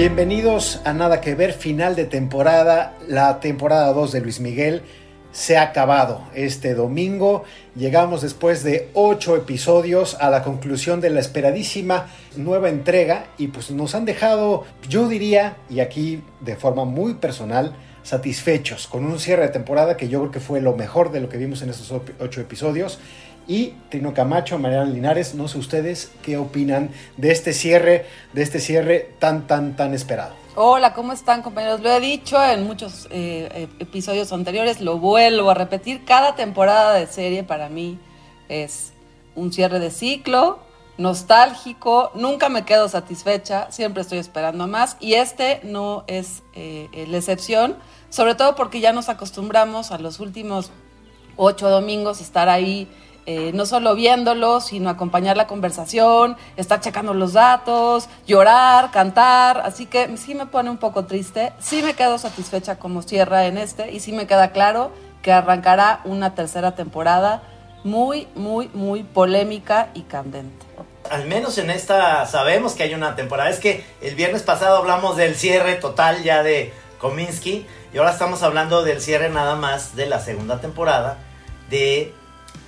Bienvenidos 0.00 0.80
a 0.86 0.94
Nada 0.94 1.20
que 1.20 1.34
Ver, 1.34 1.52
final 1.52 1.94
de 1.94 2.06
temporada, 2.06 2.96
la 3.06 3.38
temporada 3.38 3.92
2 3.92 4.12
de 4.12 4.22
Luis 4.22 4.40
Miguel 4.40 4.80
se 5.30 5.58
ha 5.58 5.62
acabado 5.62 6.22
este 6.34 6.72
domingo. 6.72 7.44
Llegamos 7.76 8.22
después 8.22 8.64
de 8.64 8.88
ocho 8.94 9.36
episodios 9.36 10.16
a 10.18 10.30
la 10.30 10.42
conclusión 10.42 11.02
de 11.02 11.10
la 11.10 11.20
esperadísima 11.20 12.06
nueva 12.34 12.70
entrega 12.70 13.26
y 13.36 13.48
pues 13.48 13.70
nos 13.72 13.94
han 13.94 14.06
dejado, 14.06 14.64
yo 14.88 15.06
diría, 15.06 15.58
y 15.68 15.80
aquí 15.80 16.22
de 16.40 16.56
forma 16.56 16.86
muy 16.86 17.12
personal, 17.12 17.76
satisfechos 18.02 18.86
con 18.86 19.04
un 19.04 19.18
cierre 19.18 19.42
de 19.42 19.48
temporada 19.50 19.98
que 19.98 20.08
yo 20.08 20.20
creo 20.20 20.30
que 20.30 20.40
fue 20.40 20.62
lo 20.62 20.74
mejor 20.74 21.12
de 21.12 21.20
lo 21.20 21.28
que 21.28 21.36
vimos 21.36 21.60
en 21.60 21.68
estos 21.68 21.92
ocho 22.18 22.40
episodios. 22.40 22.98
Y 23.50 23.74
Trino 23.88 24.14
Camacho, 24.14 24.60
Mariana 24.60 24.84
Linares, 24.84 25.34
no 25.34 25.48
sé 25.48 25.58
ustedes 25.58 26.12
qué 26.22 26.36
opinan 26.36 26.90
de 27.16 27.32
este 27.32 27.52
cierre, 27.52 28.06
de 28.32 28.42
este 28.42 28.60
cierre 28.60 29.12
tan, 29.18 29.48
tan, 29.48 29.74
tan 29.74 29.92
esperado. 29.92 30.34
Hola, 30.54 30.94
¿cómo 30.94 31.12
están 31.12 31.42
compañeros? 31.42 31.80
Lo 31.80 31.90
he 31.90 31.98
dicho 31.98 32.40
en 32.40 32.62
muchos 32.62 33.06
eh, 33.06 33.48
eh, 33.52 33.68
episodios 33.80 34.32
anteriores, 34.32 34.80
lo 34.80 34.98
vuelvo 34.98 35.50
a 35.50 35.54
repetir, 35.54 36.04
cada 36.04 36.36
temporada 36.36 36.94
de 36.94 37.08
serie 37.08 37.42
para 37.42 37.68
mí 37.68 37.98
es 38.48 38.92
un 39.34 39.52
cierre 39.52 39.80
de 39.80 39.90
ciclo, 39.90 40.60
nostálgico, 40.96 42.12
nunca 42.14 42.50
me 42.50 42.64
quedo 42.64 42.88
satisfecha, 42.88 43.66
siempre 43.72 44.02
estoy 44.02 44.18
esperando 44.18 44.68
más 44.68 44.96
y 45.00 45.14
este 45.14 45.60
no 45.64 46.04
es 46.06 46.44
eh, 46.54 46.88
la 47.08 47.16
excepción, 47.16 47.74
sobre 48.10 48.36
todo 48.36 48.54
porque 48.54 48.78
ya 48.78 48.92
nos 48.92 49.08
acostumbramos 49.08 49.90
a 49.90 49.98
los 49.98 50.20
últimos 50.20 50.70
ocho 51.36 51.68
domingos 51.68 52.20
estar 52.20 52.48
ahí 52.48 52.86
eh, 53.32 53.52
no 53.54 53.64
solo 53.64 53.94
viéndolo, 53.94 54.60
sino 54.60 54.90
acompañar 54.90 55.36
la 55.36 55.46
conversación, 55.46 56.36
estar 56.56 56.80
checando 56.80 57.14
los 57.14 57.32
datos, 57.32 58.08
llorar, 58.26 58.90
cantar, 58.90 59.58
así 59.64 59.86
que 59.86 60.16
sí 60.16 60.34
me 60.34 60.46
pone 60.46 60.68
un 60.68 60.78
poco 60.78 61.04
triste, 61.04 61.52
sí 61.60 61.80
me 61.84 61.94
quedo 61.94 62.18
satisfecha 62.18 62.80
como 62.80 63.02
cierra 63.02 63.46
en 63.46 63.56
este 63.56 63.92
y 63.92 64.00
sí 64.00 64.10
me 64.10 64.26
queda 64.26 64.50
claro 64.50 64.90
que 65.22 65.30
arrancará 65.30 66.00
una 66.02 66.34
tercera 66.34 66.74
temporada 66.74 67.44
muy, 67.84 68.26
muy, 68.34 68.68
muy 68.74 69.04
polémica 69.04 69.90
y 69.94 70.02
candente. 70.02 70.66
Al 71.08 71.28
menos 71.28 71.56
en 71.58 71.70
esta 71.70 72.26
sabemos 72.26 72.72
que 72.72 72.82
hay 72.82 72.94
una 72.94 73.14
temporada. 73.14 73.48
Es 73.48 73.60
que 73.60 73.84
el 74.00 74.16
viernes 74.16 74.42
pasado 74.42 74.76
hablamos 74.76 75.16
del 75.16 75.36
cierre 75.36 75.76
total 75.76 76.24
ya 76.24 76.42
de 76.42 76.72
Kominsky 76.98 77.64
y 77.94 77.98
ahora 77.98 78.10
estamos 78.10 78.42
hablando 78.42 78.82
del 78.82 79.00
cierre 79.00 79.28
nada 79.28 79.54
más 79.54 79.94
de 79.94 80.06
la 80.06 80.18
segunda 80.18 80.60
temporada 80.60 81.18
de 81.70 82.12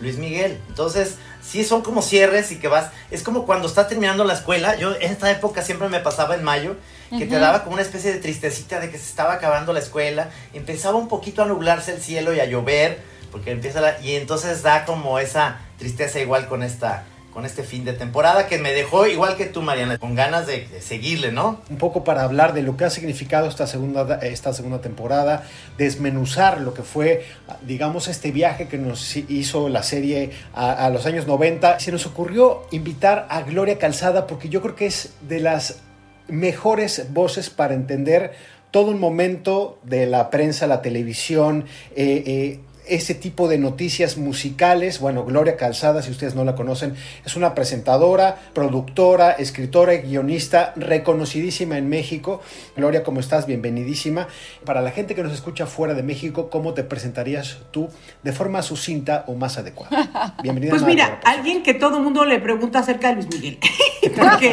Luis 0.02 0.18
Miguel. 0.18 0.60
Entonces, 0.68 1.16
sí 1.42 1.64
son 1.64 1.82
como 1.82 2.02
cierres 2.02 2.52
y 2.52 2.56
que 2.58 2.68
vas, 2.68 2.90
es 3.10 3.22
como 3.22 3.46
cuando 3.46 3.68
estás 3.68 3.88
terminando 3.88 4.24
la 4.24 4.34
escuela, 4.34 4.76
yo 4.76 4.94
en 4.94 5.12
esta 5.12 5.30
época 5.30 5.62
siempre 5.62 5.88
me 5.88 6.00
pasaba 6.00 6.34
en 6.34 6.44
mayo, 6.44 6.76
que 7.10 7.26
te 7.26 7.38
daba 7.38 7.62
como 7.62 7.74
una 7.74 7.82
especie 7.82 8.10
de 8.10 8.18
tristecita 8.20 8.80
de 8.80 8.90
que 8.90 8.96
se 8.96 9.04
estaba 9.04 9.34
acabando 9.34 9.74
la 9.74 9.80
escuela, 9.80 10.30
empezaba 10.54 10.96
un 10.96 11.08
poquito 11.08 11.42
a 11.42 11.46
nublarse 11.46 11.92
el 11.92 12.00
cielo 12.00 12.32
y 12.32 12.40
a 12.40 12.46
llover, 12.46 13.02
porque 13.30 13.50
empieza 13.50 13.80
la, 13.80 14.00
y 14.00 14.16
entonces 14.16 14.62
da 14.62 14.86
como 14.86 15.18
esa 15.18 15.60
tristeza 15.78 16.20
igual 16.20 16.48
con 16.48 16.62
esta 16.62 17.04
con 17.32 17.46
este 17.46 17.62
fin 17.62 17.84
de 17.84 17.94
temporada 17.94 18.46
que 18.46 18.58
me 18.58 18.72
dejó 18.72 19.06
igual 19.06 19.36
que 19.36 19.46
tú, 19.46 19.62
Mariana, 19.62 19.98
con 19.98 20.14
ganas 20.14 20.46
de, 20.46 20.68
seguirle, 20.80 21.32
¿no? 21.32 21.60
Un 21.70 21.78
poco 21.78 22.04
para 22.04 22.22
hablar 22.22 22.52
de 22.52 22.62
lo 22.62 22.76
que 22.76 22.84
ha 22.84 22.90
significado 22.90 23.48
esta 23.48 23.66
segunda, 23.66 24.18
esta 24.22 24.52
segunda 24.52 24.80
temporada, 24.80 25.44
desmenuzar 25.78 26.60
lo 26.60 26.74
que 26.74 26.82
fue, 26.82 27.24
digamos, 27.62 28.08
este 28.08 28.32
viaje 28.32 28.68
que 28.68 28.78
nos 28.78 29.16
hizo 29.16 29.68
la 29.68 29.82
serie 29.82 30.30
a, 30.54 30.90
los 30.90 31.06
años 31.06 31.26
90. 31.26 31.80
Se 31.80 31.90
nos 31.90 32.06
ocurrió 32.06 32.66
invitar 32.70 33.26
a 33.30 33.42
Gloria 33.42 33.78
Calzada 33.78 34.26
porque 34.26 34.48
yo 34.48 34.60
creo 34.60 34.76
que 34.76 34.86
es 34.86 35.14
de 35.22 35.40
las 35.40 35.80
mejores 36.28 37.12
voces 37.12 37.50
para 37.50 37.74
entender 37.74 38.32
todo 38.70 38.90
un 38.90 39.00
momento 39.00 39.78
de 39.82 40.06
la 40.06 40.30
prensa, 40.30 40.66
la 40.66 40.82
televisión, 40.82 41.66
eh, 41.94 42.22
eh, 42.26 42.60
ese 42.86 43.14
tipo 43.14 43.48
de 43.48 43.58
noticias 43.58 44.16
musicales. 44.16 45.00
Bueno, 45.00 45.24
Gloria 45.24 45.56
Calzada, 45.56 46.02
si 46.02 46.10
ustedes 46.10 46.34
no 46.34 46.44
la 46.44 46.54
conocen, 46.54 46.94
es 47.24 47.36
una 47.36 47.54
presentadora, 47.54 48.38
productora, 48.54 49.32
escritora 49.32 49.94
y 49.94 50.02
guionista 50.02 50.72
reconocidísima 50.76 51.78
en 51.78 51.88
México. 51.88 52.40
Gloria, 52.76 53.02
¿cómo 53.02 53.20
estás? 53.20 53.46
Bienvenidísima. 53.46 54.28
Para 54.64 54.80
la 54.80 54.90
gente 54.90 55.14
que 55.14 55.22
nos 55.22 55.32
escucha 55.32 55.66
fuera 55.66 55.94
de 55.94 56.02
México, 56.02 56.50
¿cómo 56.50 56.74
te 56.74 56.84
presentarías 56.84 57.58
tú 57.70 57.88
de 58.22 58.32
forma 58.32 58.62
sucinta 58.62 59.24
o 59.26 59.34
más 59.34 59.58
adecuada? 59.58 60.36
Bienvenida. 60.42 60.70
Pues 60.70 60.82
mira, 60.82 61.20
alguien 61.24 61.62
que 61.62 61.74
todo 61.74 61.98
el 61.98 62.02
mundo 62.02 62.24
le 62.24 62.40
pregunta 62.40 62.80
acerca 62.80 63.08
de 63.08 63.14
Luis 63.14 63.28
Miguel. 63.28 63.58
porque, 64.16 64.52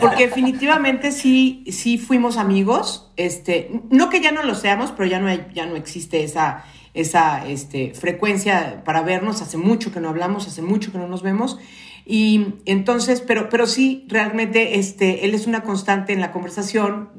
porque 0.00 0.26
definitivamente 0.26 1.12
sí, 1.12 1.64
sí 1.70 1.98
fuimos 1.98 2.36
amigos. 2.36 3.10
Este, 3.16 3.70
no 3.90 4.10
que 4.10 4.20
ya 4.20 4.32
no 4.32 4.42
lo 4.42 4.54
seamos, 4.54 4.92
pero 4.92 5.08
ya 5.08 5.20
no, 5.20 5.28
ya 5.52 5.66
no 5.66 5.76
existe 5.76 6.24
esa 6.24 6.64
esa 7.00 7.46
este, 7.46 7.94
frecuencia 7.94 8.82
para 8.84 9.02
vernos. 9.02 9.40
Hace 9.42 9.56
mucho 9.56 9.92
que 9.92 10.00
no 10.00 10.08
hablamos, 10.08 10.46
hace 10.46 10.62
mucho 10.62 10.92
que 10.92 10.98
no 10.98 11.08
nos 11.08 11.22
vemos. 11.22 11.58
Y 12.04 12.54
entonces, 12.64 13.20
pero, 13.20 13.48
pero 13.48 13.66
sí, 13.66 14.04
realmente 14.08 14.78
este, 14.78 15.24
él 15.24 15.34
es 15.34 15.46
una 15.46 15.62
constante 15.62 16.12
en 16.12 16.20
la 16.20 16.32
conversación 16.32 17.10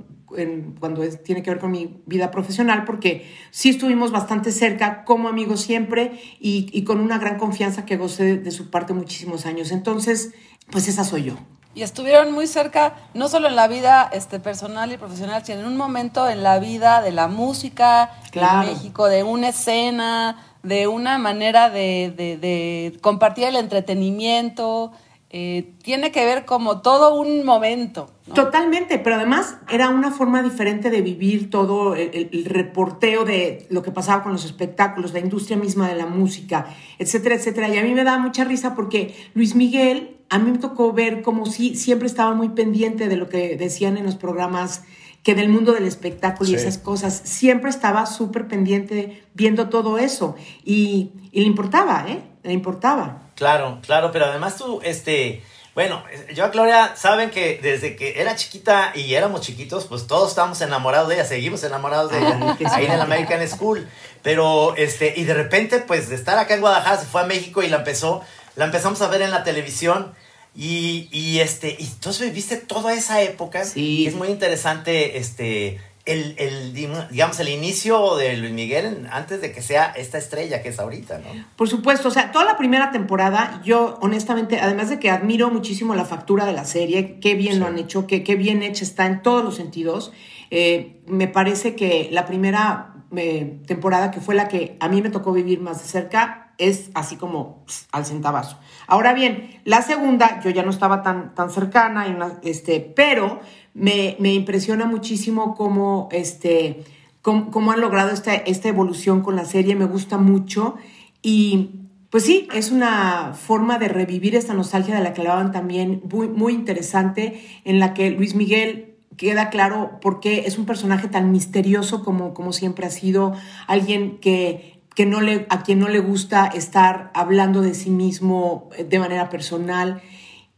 cuando 0.79 1.01
tiene 1.23 1.41
que 1.41 1.50
ver 1.50 1.59
con 1.59 1.72
mi 1.72 2.01
vida 2.06 2.29
profesional, 2.29 2.85
porque 2.85 3.25
sí 3.50 3.69
estuvimos 3.69 4.12
bastante 4.12 4.51
cerca 4.51 5.03
como 5.03 5.28
amigos 5.28 5.62
siempre 5.62 6.19
y, 6.39 6.84
con 6.84 7.00
una 7.00 7.18
gran 7.18 7.38
confianza 7.38 7.85
que 7.85 7.97
gocé 7.97 8.38
de 8.38 8.51
su 8.51 8.69
parte 8.69 8.94
muchísimos 8.94 9.45
años. 9.45 9.72
Entonces, 9.72 10.34
pues 10.72 10.88
esa 10.88 11.03
soy 11.03 11.23
yo 11.23 11.58
y 11.75 11.84
estuvieron 11.84 12.31
muy 12.31 12.47
cerca, 12.47 12.94
no 13.13 13.30
solo 13.30 13.47
en 13.47 13.56
la 13.56 13.68
vida 13.68 14.09
este, 14.12 14.40
personal 14.40 14.91
y 14.91 14.97
profesional, 14.97 15.46
sino 15.46 15.59
en 15.59 15.68
un 15.68 15.78
momento 15.78 16.28
en 16.28 16.44
la 16.44 16.59
vida 16.59 17.02
de 17.02 17.12
la 17.12 17.28
música 17.28 18.12
en 18.34 18.59
México, 18.59 19.07
de 19.07 19.24
una 19.24 19.50
escena, 19.50 20.44
de 20.63 20.88
una 20.88 21.18
manera 21.18 21.69
de, 21.69 22.97
compartir 23.02 23.46
el 23.46 23.56
entretenimiento. 23.56 24.91
Eh, 25.31 25.75
tiene 25.84 26.12
que 26.12 26.25
ver 26.25 26.45
como 26.45 26.81
todo 26.81 27.13
un 27.13 27.45
momento. 27.45 28.09
Totalmente, 28.34 28.97
pero 28.97 29.16
además 29.16 29.57
era 29.69 29.90
una 29.90 30.09
forma 30.09 30.41
diferente 30.41 30.90
de 30.90 31.01
vivir 31.01 31.51
todo 31.51 31.94
el, 31.94 32.45
reporteo 32.45 33.25
de 33.25 33.68
lo 33.69 33.84
que 33.84 33.91
pasaba 33.91 34.23
con 34.23 34.31
los 34.31 34.44
espectáculos, 34.44 35.13
la 35.13 35.19
industria 35.19 35.56
misma 35.56 35.88
de 35.88 35.95
la 35.95 36.07
música, 36.07 36.75
etcétera, 36.97 37.35
etcétera. 37.35 37.69
Y 37.69 37.78
a 37.78 37.84
mí 37.84 37.94
me 37.94 38.03
da 38.03 38.18
mucha 38.18 38.44
risa 38.44 38.73
porque 38.73 39.13
Luis 39.35 39.53
Miguel 39.53 40.18
a 40.29 40.39
mí 40.39 40.51
me 40.51 40.57
tocó 40.57 40.94
ver 40.94 41.22
como 41.22 41.45
si 41.45 41.75
siempre 41.75 42.07
estaba 42.07 42.34
muy 42.34 42.50
pendiente 42.50 43.07
de 43.07 43.16
lo 43.16 43.29
que 43.29 43.56
decían 43.56 43.97
en 43.97 44.06
los 44.06 44.16
programas 44.16 44.84
que 45.23 45.35
del 45.35 45.50
mundo 45.50 45.73
del 45.73 45.85
espectáculo 45.85 46.50
y 46.50 46.56
esas 46.56 46.78
cosas, 46.78 47.22
siempre 47.23 47.69
estaba 47.69 48.06
súper 48.06 48.47
pendiente 48.47 49.23
viendo 49.34 49.69
todo 49.69 49.97
eso 49.97 50.35
y, 50.63 51.12
le 51.34 51.44
importaba, 51.44 52.06
¿eh? 52.07 52.23
Le 52.44 52.53
importaba. 52.53 53.28
Claro, 53.39 53.79
claro, 53.83 54.11
pero 54.11 54.25
además 54.25 54.57
tú, 54.57 54.79
este, 54.83 55.41
bueno, 55.73 56.03
yo 56.35 56.45
a 56.45 56.50
Gloria, 56.50 56.94
saben 56.95 57.31
que 57.31 57.59
desde 57.63 57.95
que 57.95 58.22
era 58.22 58.35
chiquita 58.35 58.91
y 58.94 59.16
éramos 59.16 59.41
chiquitos, 59.41 59.85
pues 59.85 60.05
todos 60.05 60.29
estábamos 60.29 60.61
enamorados 60.61 61.09
de 61.09 61.16
ella, 61.16 61.25
seguimos 61.25 61.63
enamorados 61.63 62.11
de 62.11 62.19
ella, 62.19 62.57
ahí 62.72 62.85
en 62.85 62.91
el 62.91 63.01
American 63.01 63.47
School, 63.47 63.88
pero, 64.22 64.75
este, 64.75 65.13
y 65.16 65.23
de 65.23 65.33
repente, 65.33 65.79
pues 65.79 66.09
de 66.09 66.16
estar 66.16 66.38
acá 66.38 66.53
en 66.53 66.61
Guadalajara, 66.61 66.97
se 66.97 67.07
fue 67.07 67.22
a 67.22 67.25
México 67.25 67.63
y 67.63 67.69
la 67.69 67.77
empezó 67.77 68.22
la 68.59 68.66
empezamos 68.66 69.01
a 69.01 69.07
ver 69.07 69.22
en 69.22 69.31
la 69.31 69.45
televisión 69.45 70.13
y, 70.53 71.07
y 71.11 71.39
este, 71.39 71.77
y 71.79 71.85
entonces 71.85 72.27
viviste 72.27 72.57
toda 72.57 72.94
esa 72.94 73.21
época. 73.21 73.63
Sí. 73.63 74.06
es 74.06 74.16
muy 74.16 74.27
interesante, 74.27 75.17
este, 75.17 75.79
el, 76.09 76.35
el, 76.37 76.73
digamos, 76.73 77.39
el 77.39 77.49
inicio 77.49 78.15
de 78.15 78.35
Luis 78.35 78.51
Miguel 78.51 79.07
antes 79.11 79.41
de 79.41 79.51
que 79.51 79.61
sea 79.61 79.85
esta 79.85 80.17
estrella 80.17 80.63
que 80.63 80.69
es 80.69 80.79
ahorita, 80.79 81.19
¿no? 81.19 81.45
Por 81.56 81.69
supuesto, 81.69 82.07
o 82.07 82.11
sea, 82.11 82.31
toda 82.31 82.45
la 82.45 82.57
primera 82.57 82.91
temporada, 82.91 83.61
yo 83.63 84.00
honestamente, 84.01 84.59
además 84.59 84.89
de 84.89 85.00
que 85.00 85.11
admiro 85.11 85.51
muchísimo 85.51 85.94
la 85.94 86.06
factura 86.06 86.45
de 86.45 86.53
la 86.53 86.65
serie, 86.65 87.19
qué 87.19 87.35
bien 87.35 87.59
lo 87.59 87.67
han 87.67 87.77
hecho, 87.77 88.07
qué, 88.07 88.23
qué 88.23 88.35
bien 88.35 88.63
hecha 88.63 88.83
está 88.83 89.06
en 89.06 89.21
todos 89.21 89.44
los 89.44 89.56
sentidos, 89.56 90.11
eh, 90.50 91.00
me 91.06 91.27
parece 91.27 91.75
que 91.75 92.09
la 92.12 92.25
primera 92.25 92.95
eh, 93.15 93.59
temporada, 93.67 94.09
que 94.09 94.19
fue 94.19 94.33
la 94.33 94.47
que 94.47 94.77
a 94.79 94.89
mí 94.89 95.01
me 95.03 95.12
tocó 95.12 95.31
vivir 95.31 95.59
más 95.59 95.79
de 95.81 95.88
cerca, 95.88 96.49
es 96.59 96.91
así 96.94 97.15
como 97.15 97.65
al 97.91 98.06
centavazo. 98.06 98.59
Ahora 98.85 99.13
bien, 99.13 99.61
la 99.65 99.81
segunda, 99.81 100.41
yo 100.41 100.51
ya 100.51 100.61
no 100.61 100.69
estaba 100.69 101.01
tan, 101.01 101.33
tan 101.33 101.50
cercana, 101.50 102.06
este, 102.44 102.79
pero 102.81 103.39
me, 103.73 104.15
impresiona 104.19 104.85
muchísimo 104.85 105.56
cómo, 105.56 106.09
este, 106.11 106.83
cómo, 107.21 107.71
han 107.71 107.81
logrado 107.81 108.11
esta, 108.11 108.35
esta 108.35 108.67
evolución 108.69 109.21
con 109.21 109.35
la 109.35 109.45
serie, 109.45 109.75
me 109.75 109.85
gusta 109.85 110.17
mucho 110.17 110.75
y 111.21 111.71
pues 112.09 112.23
sí, 112.23 112.47
es 112.53 112.71
una 112.71 113.33
forma 113.33 113.77
de 113.77 113.88
revivir 113.88 114.35
esta 114.35 114.55
nostalgia 114.55 114.95
de 114.95 115.03
la 115.03 115.13
que 115.13 115.21
hablaban 115.21 115.51
también, 115.51 116.01
muy, 116.12 116.27
muy 116.27 116.53
interesante, 116.53 117.44
en 117.65 117.79
la 117.79 117.94
que 117.94 118.09
Luis 118.09 118.33
Miguel 118.33 118.95
queda 119.15 119.50
claro 119.50 120.00
por 120.01 120.19
qué 120.19 120.45
es 120.47 120.57
un 120.57 120.65
personaje 120.65 121.07
tan 121.07 121.31
misterioso 121.31 122.03
como, 122.03 122.33
como 122.33 122.51
siempre 122.51 122.88
ha 122.88 122.89
sido, 122.89 123.33
alguien 123.67 124.17
que 124.19 124.78
que 125.00 125.06
no 125.06 125.19
a 125.48 125.63
quien 125.63 125.80
no 125.80 125.88
le 125.88 126.00
gusta 126.00 126.48
estar 126.48 127.10
hablando 127.13 127.62
de 127.62 127.74
sí 127.74 127.90
mismo 127.90 128.69
eh, 128.75 128.84
de 128.84 129.00
manera 129.00 129.30
personal. 129.30 130.01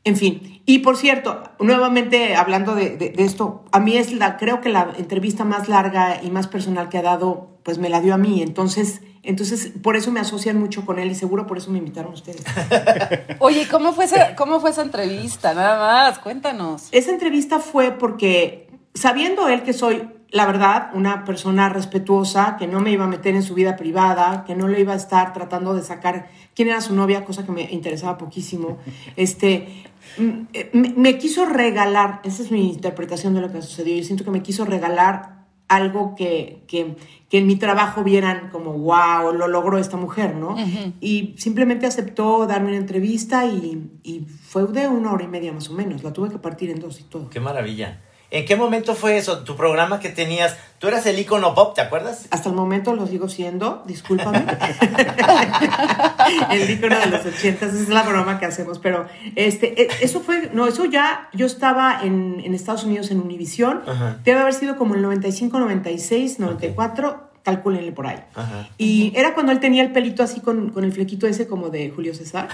En 0.04 0.18
fin, 0.18 0.64
y 0.66 0.80
por 0.80 0.98
cierto, 0.98 1.44
nuevamente 1.60 2.34
hablando 2.36 2.74
de, 2.74 3.14
esto, 3.20 3.66
a 3.72 3.80
mí 3.80 3.98
es 3.98 4.12
la, 4.14 4.38
creo 4.38 4.60
que 4.60 4.70
la 4.70 4.96
entrevista 4.98 5.44
más 5.44 5.70
larga 5.70 6.24
y 6.24 6.32
más 6.32 6.48
personal 6.48 6.90
que 6.90 6.98
ha 6.98 7.04
dado, 7.04 7.60
pues 7.62 7.78
me 7.78 7.88
la 7.88 8.02
dio 8.02 8.16
a 8.16 8.18
mí. 8.18 8.42
Entonces, 8.42 9.02
entonces 9.22 9.74
por 9.84 9.96
eso 9.96 10.10
me 10.12 10.20
asocian 10.20 10.58
mucho 10.58 10.88
con 10.88 10.98
él 10.98 11.12
y 11.12 11.14
seguro 11.14 11.46
por 11.46 11.60
eso 11.60 11.70
me 11.70 11.78
invitaron 11.78 12.12
ustedes. 12.12 12.44
Oye, 13.38 13.68
¿cómo 13.70 13.94
fue, 13.94 14.06
esa, 14.06 14.36
¿cómo 14.36 14.60
fue 14.60 14.72
esa 14.72 14.82
entrevista? 14.82 15.54
Nada 15.54 15.78
más, 15.78 16.18
cuéntanos. 16.18 16.88
Esa 16.92 17.12
entrevista 17.12 17.60
fue 17.60 17.92
porque, 17.92 18.72
sabiendo 18.96 19.48
él 19.50 19.62
que 19.62 19.74
soy 19.74 20.10
la 20.32 20.46
verdad, 20.46 20.92
una 20.94 21.26
persona 21.26 21.68
respetuosa, 21.68 22.56
que 22.58 22.66
no 22.66 22.80
me 22.80 22.92
iba 22.92 23.04
a 23.04 23.08
meter 23.08 23.36
en 23.36 23.44
su 23.44 23.54
vida 23.54 23.76
privada, 23.76 24.46
que 24.46 24.56
no 24.56 24.70
le 24.70 24.80
iba 24.80 24.94
a 24.94 24.96
estar 24.96 25.34
tratando 25.34 25.74
de 25.74 25.84
sacar 25.84 26.30
quién 26.56 26.70
era 26.70 26.80
su 26.80 26.96
novia, 26.96 27.26
cosa 27.26 27.46
que 27.46 27.52
me 27.52 27.64
interesaba 27.72 28.18
poquísimo. 28.18 28.78
Este, 29.18 29.68
me, 30.74 31.18
quiso 31.18 31.46
regalar, 31.46 32.22
esa 32.24 32.42
es 32.44 32.52
mi 32.52 32.72
interpretación 32.72 33.34
de 33.34 33.42
lo 33.42 33.52
que 33.52 33.62
sucedió, 33.62 33.96
yo 33.96 34.04
siento 34.04 34.24
que 34.24 34.32
me 34.32 34.42
quiso 34.42 34.66
regalar 34.66 35.42
algo 35.68 36.16
que, 36.16 36.64
que, 36.68 36.96
en 37.32 37.48
mi 37.48 37.56
trabajo 37.56 38.04
vieran 38.04 38.50
como, 38.52 38.74
wow, 38.74 39.34
lo 39.34 39.48
logró 39.48 39.78
esta 39.78 39.98
mujer, 39.98 40.36
¿no? 40.36 40.56
Y 41.00 41.36
simplemente 41.38 41.86
aceptó 41.86 42.46
darme 42.46 42.70
una 42.70 42.78
entrevista 42.78 43.46
y, 43.46 43.90
y 44.04 44.22
fue 44.22 44.66
de 44.68 44.88
una 44.88 45.14
hora 45.14 45.24
y 45.24 45.28
media 45.28 45.54
más 45.54 45.70
o 45.70 45.74
menos, 45.74 46.04
la 46.04 46.12
tuve 46.12 46.30
que 46.30 46.40
partir 46.40 46.70
en 46.70 46.80
dos 46.80 47.00
y 47.00 47.04
todo. 47.04 47.30
Qué 47.30 47.40
maravilla. 47.40 48.02
¿En 48.32 48.46
qué 48.46 48.56
momento 48.56 48.96
fue 48.96 49.18
eso? 49.18 49.40
Tu 49.40 49.58
programa 49.58 50.00
que 50.00 50.08
tenías, 50.08 50.56
tú 50.80 50.88
eras 50.88 51.06
el 51.06 51.20
icono 51.20 51.54
pop, 51.54 51.76
¿te 51.76 51.82
acuerdas? 51.82 52.28
Hasta 52.32 52.48
el 52.48 52.56
momento 52.56 52.96
lo 52.96 53.06
sigo 53.06 53.28
siendo, 53.28 53.84
discúlpame. 53.86 54.40
el 56.52 56.70
icono 56.70 56.98
de 56.98 57.08
los 57.08 57.26
ochentas, 57.26 57.74
esa 57.74 57.84
es 57.84 57.90
la 57.90 58.04
broma 58.04 58.40
que 58.40 58.46
hacemos, 58.46 58.80
pero 58.80 59.06
este, 59.36 59.82
e, 59.82 59.90
eso 60.00 60.22
fue, 60.22 60.50
no, 60.54 60.66
eso 60.66 60.86
ya, 60.86 61.30
yo 61.34 61.46
estaba 61.46 62.00
en, 62.04 62.40
Estados 62.56 62.86
Unidos 62.86 63.12
en 63.12 63.20
Univision, 63.20 63.82
debe 64.24 64.40
haber 64.40 64.54
sido 64.54 64.78
como 64.78 64.96
el 64.96 65.02
95, 65.02 65.60
96, 65.60 66.40
94 66.40 67.31
calcúlenle 67.44 67.92
por 67.92 68.08
ahí. 68.08 68.20
Y 68.78 69.12
era 69.16 69.34
cuando 69.34 69.52
él 69.52 69.60
tenía 69.60 69.84
el 69.84 69.92
pelito 69.92 70.24
así 70.24 70.42
con, 70.42 70.72
el 70.76 70.92
flequito 70.92 71.28
ese 71.28 71.48
como 71.48 71.70
de 71.70 71.90
Julio 71.90 72.14
César, 72.14 72.50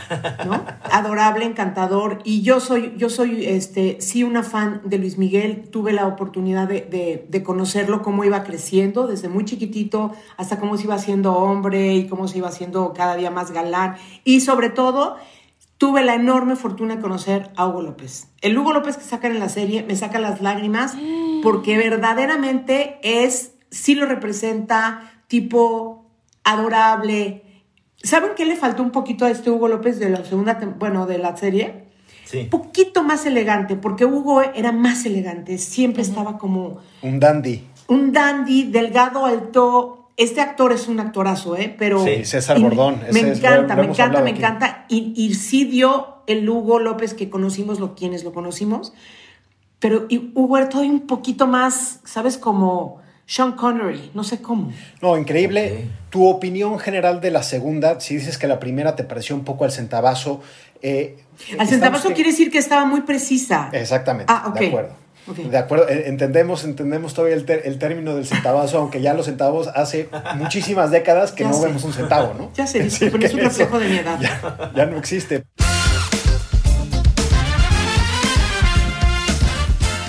¿no? 0.46 0.64
Adorable, 0.92 1.46
encantador. 1.46 2.20
Y 2.24 2.42
yo 2.42 2.60
soy, 2.60 2.94
yo 2.98 3.10
soy, 3.10 3.46
este, 3.46 3.98
sí, 4.00 4.24
una 4.24 4.44
fan 4.44 4.82
de 4.86 4.98
Luis 4.98 5.18
Miguel. 5.18 5.70
Tuve 5.70 5.94
la 5.94 6.08
oportunidad 6.08 6.68
de, 6.68 7.44
conocerlo, 7.46 8.02
cómo 8.02 8.24
iba 8.24 8.44
creciendo, 8.44 9.08
desde 9.08 9.30
muy 9.30 9.46
chiquitito 9.46 10.12
hasta 10.38 10.60
cómo 10.60 10.76
se 10.78 10.86
iba 10.86 10.96
haciendo 10.96 11.34
hombre 11.34 11.94
y 11.96 12.08
cómo 12.08 12.28
se 12.28 12.40
iba 12.40 12.48
haciendo 12.48 12.94
cada 12.94 13.16
día 13.16 13.32
más 13.32 13.52
galán. 13.52 13.96
Y 14.24 14.42
sobre 14.42 14.70
todo, 14.70 15.18
tuve 15.78 16.04
la 16.04 16.16
enorme 16.16 16.56
fortuna 16.56 16.96
de 16.96 17.02
conocer 17.02 17.52
a 17.56 17.68
Hugo 17.68 17.82
López. 17.82 18.30
El 18.42 18.58
Hugo 18.58 18.74
López 18.74 18.98
que 18.98 19.04
sacan 19.04 19.32
en 19.34 19.40
la 19.40 19.50
serie 19.50 19.84
me 19.84 19.96
saca 19.96 20.20
las 20.20 20.42
lágrimas 20.42 20.96
porque 21.44 21.78
verdaderamente 21.78 23.00
es 23.04 23.54
sí 23.72 23.96
lo 23.96 24.06
representa, 24.06 25.22
tipo 25.28 26.06
adorable. 26.44 27.44
¿Saben 28.02 28.32
qué 28.36 28.46
le 28.46 28.56
faltó 28.56 28.84
un 28.84 28.92
poquito 28.92 29.26
a 29.26 29.30
este 29.30 29.50
Hugo 29.50 29.68
López 29.68 30.00
de 30.00 30.10
la 30.10 30.24
segunda, 30.24 30.60
bueno, 30.78 31.06
de 31.06 31.18
la 31.18 31.36
serie? 31.36 31.88
Sí. 32.26 32.40
Un 32.40 32.50
poquito 32.50 33.04
más 33.04 33.26
elegante, 33.26 33.76
porque 33.76 34.06
Hugo 34.06 34.42
era 34.42 34.72
más 34.72 35.06
elegante, 35.06 35.58
siempre 35.58 36.04
estaba 36.04 36.38
como... 36.38 36.80
Un 37.02 37.20
dandy. 37.20 37.64
Un 37.88 38.12
dandy, 38.12 38.64
delgado, 38.64 39.26
alto. 39.26 40.10
Este 40.18 40.42
actor 40.42 40.74
es 40.74 40.88
un 40.88 41.00
actorazo, 41.00 41.56
¿eh? 41.56 41.74
Pero... 41.78 42.04
Sí, 42.04 42.26
César 42.26 42.60
Bordón. 42.60 43.02
Me 43.12 43.22
encanta, 43.22 43.76
me 43.76 43.86
encanta, 43.86 44.22
me 44.22 44.32
encanta. 44.32 44.86
Y, 44.90 45.14
y, 45.16 45.36
sí 45.36 45.64
dio 45.64 46.18
el 46.28 46.48
Hugo 46.50 46.80
López 46.80 47.14
que 47.14 47.30
conocimos, 47.30 47.80
lo, 47.80 47.96
quienes 47.96 48.24
lo 48.24 48.34
conocimos. 48.34 48.94
Pero 49.80 50.08
Hugo 50.34 50.58
era 50.58 50.70
todavía 50.70 50.92
un 50.92 51.08
poquito 51.08 51.48
más, 51.48 52.02
¿sabes? 52.04 52.38
Como 52.38 53.00
sean 53.28 53.52
Connery, 53.52 54.12
no 54.14 54.24
sé 54.24 54.42
cómo. 54.42 54.72
No, 55.02 55.18
increíble. 55.18 55.90
Tu 56.10 56.26
opinión 56.26 56.80
general 56.80 57.20
de 57.20 57.30
la 57.30 57.44
segunda, 57.44 58.00
si 58.00 58.16
dices 58.16 58.38
que 58.38 58.48
la 58.48 58.58
primera 58.58 58.96
te 58.96 59.04
pareció 59.04 59.36
un 59.36 59.44
poco 59.44 59.66
al 59.66 59.72
centavazo. 59.72 60.42
Eh, 60.82 61.18
al 61.60 61.68
centavazo 61.68 62.14
quiere 62.14 62.32
decir 62.32 62.50
que 62.50 62.58
estaba 62.58 62.86
muy 62.86 63.02
precisa. 63.02 63.70
Exactamente. 63.74 64.32
Ah, 64.34 64.54
De 64.58 64.68
acuerdo. 64.68 64.96
De 65.28 65.58
acuerdo, 65.58 65.90
entendemos, 65.90 66.64
entendemos 66.64 67.14
todavía 67.14 67.36
el, 67.36 67.78
término 67.78 68.16
del 68.16 68.26
centavazo, 68.26 68.78
aunque 68.78 69.02
ya 69.02 69.14
los 69.14 69.26
centavos 69.26 69.68
hace 69.68 70.08
muchísimas 70.36 70.90
décadas 70.90 71.34
que 71.34 71.44
no 71.44 71.60
vemos 71.62 71.84
un 71.84 71.92
centavo, 71.92 72.34
¿no? 72.34 72.50
Ya 72.56 72.66
sé, 72.66 72.86
es 72.86 73.02
un 73.02 73.20
reflejo 73.20 73.78
de 73.78 73.90
mi 73.90 73.98
edad. 73.98 74.72
ya 74.74 74.86
no 74.86 74.98
existe. 74.98 75.44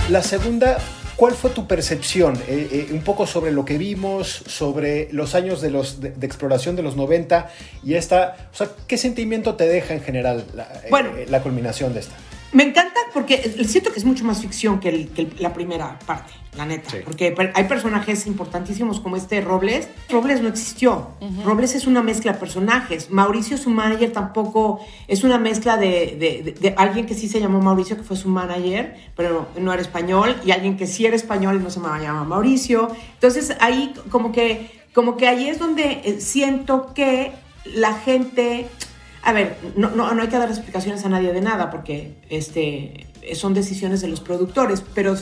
La 0.08 0.22
segunda 0.22 0.78
¿Cuál 1.18 1.34
fue 1.34 1.50
tu 1.50 1.66
percepción 1.66 2.36
eh, 2.46 2.68
eh, 2.70 2.88
un 2.92 3.00
poco 3.00 3.26
sobre 3.26 3.50
lo 3.50 3.64
que 3.64 3.76
vimos, 3.76 4.28
sobre 4.46 5.08
los 5.10 5.34
años 5.34 5.60
de, 5.60 5.68
los, 5.68 6.00
de, 6.00 6.10
exploración 6.24 6.76
de 6.76 6.84
los 6.84 6.94
90 6.94 7.50
y 7.82 7.94
esta, 7.94 8.48
o 8.52 8.56
sea, 8.56 8.68
qué 8.86 8.96
sentimiento 8.96 9.56
te 9.56 9.66
deja 9.66 9.94
en 9.94 10.00
general 10.00 10.44
la, 10.54 10.62
eh, 10.84 11.26
la 11.28 11.42
culminación 11.42 11.92
de 11.92 12.00
esta? 12.00 12.14
Me 12.52 12.62
encanta 12.62 12.98
porque 13.12 13.62
siento 13.66 13.92
que 13.92 13.98
es 13.98 14.04
mucho 14.04 14.24
más 14.24 14.40
ficción 14.40 14.80
que, 14.80 15.08
la 15.38 15.52
primera 15.52 15.98
parte, 16.06 16.32
la 16.56 16.64
neta. 16.64 16.90
Porque 17.04 17.34
hay 17.54 17.64
personajes 17.64 18.26
importantísimos 18.26 19.00
como 19.00 19.16
este 19.16 19.40
Robles. 19.42 19.88
Robles 20.08 20.40
no 20.40 20.48
existió. 20.48 21.08
Robles 21.44 21.74
es 21.74 21.86
una 21.86 22.02
mezcla 22.02 22.32
de 22.32 22.38
personajes. 22.38 23.10
Mauricio, 23.10 23.58
su 23.58 23.68
manager, 23.68 24.12
tampoco 24.12 24.80
es 25.08 25.24
una 25.24 25.38
mezcla 25.38 25.76
de, 25.76 26.74
alguien 26.78 27.04
que 27.04 27.14
sí 27.14 27.28
se 27.28 27.38
llamó 27.38 27.60
Mauricio, 27.60 27.96
que 27.96 28.02
fue 28.02 28.16
su 28.16 28.28
manager, 28.28 28.96
pero 29.14 29.48
no 29.58 29.72
era 29.72 29.82
español, 29.82 30.36
y 30.44 30.52
alguien 30.52 30.76
que 30.76 30.86
sí 30.86 31.04
era 31.04 31.16
español 31.16 31.56
y 31.56 31.58
no 31.62 31.70
se 31.70 31.80
llamaba 31.80 32.24
Mauricio. 32.24 32.88
Entonces 33.14 33.56
ahí 33.60 33.92
como 34.10 34.32
que, 34.32 34.70
como 34.94 35.18
que 35.18 35.28
ahí 35.28 35.48
es 35.48 35.58
donde 35.58 36.00
eh, 36.04 36.20
siento 36.20 36.94
que 36.94 37.32
la 37.74 37.92
gente 37.92 38.68
a 39.22 39.32
ver, 39.32 39.58
no, 39.76 39.90
no, 39.90 40.22
hay 40.22 40.28
que 40.28 40.38
dar 40.38 40.48
explicaciones 40.48 41.04
a 41.04 41.08
nadie 41.08 41.32
de 41.32 41.40
nada 41.40 41.70
porque 41.70 42.14
este, 42.30 43.06
son 43.34 43.54
decisiones 43.54 44.00
de 44.00 44.08
los 44.08 44.20
productores, 44.20 44.82
pero, 44.94 45.16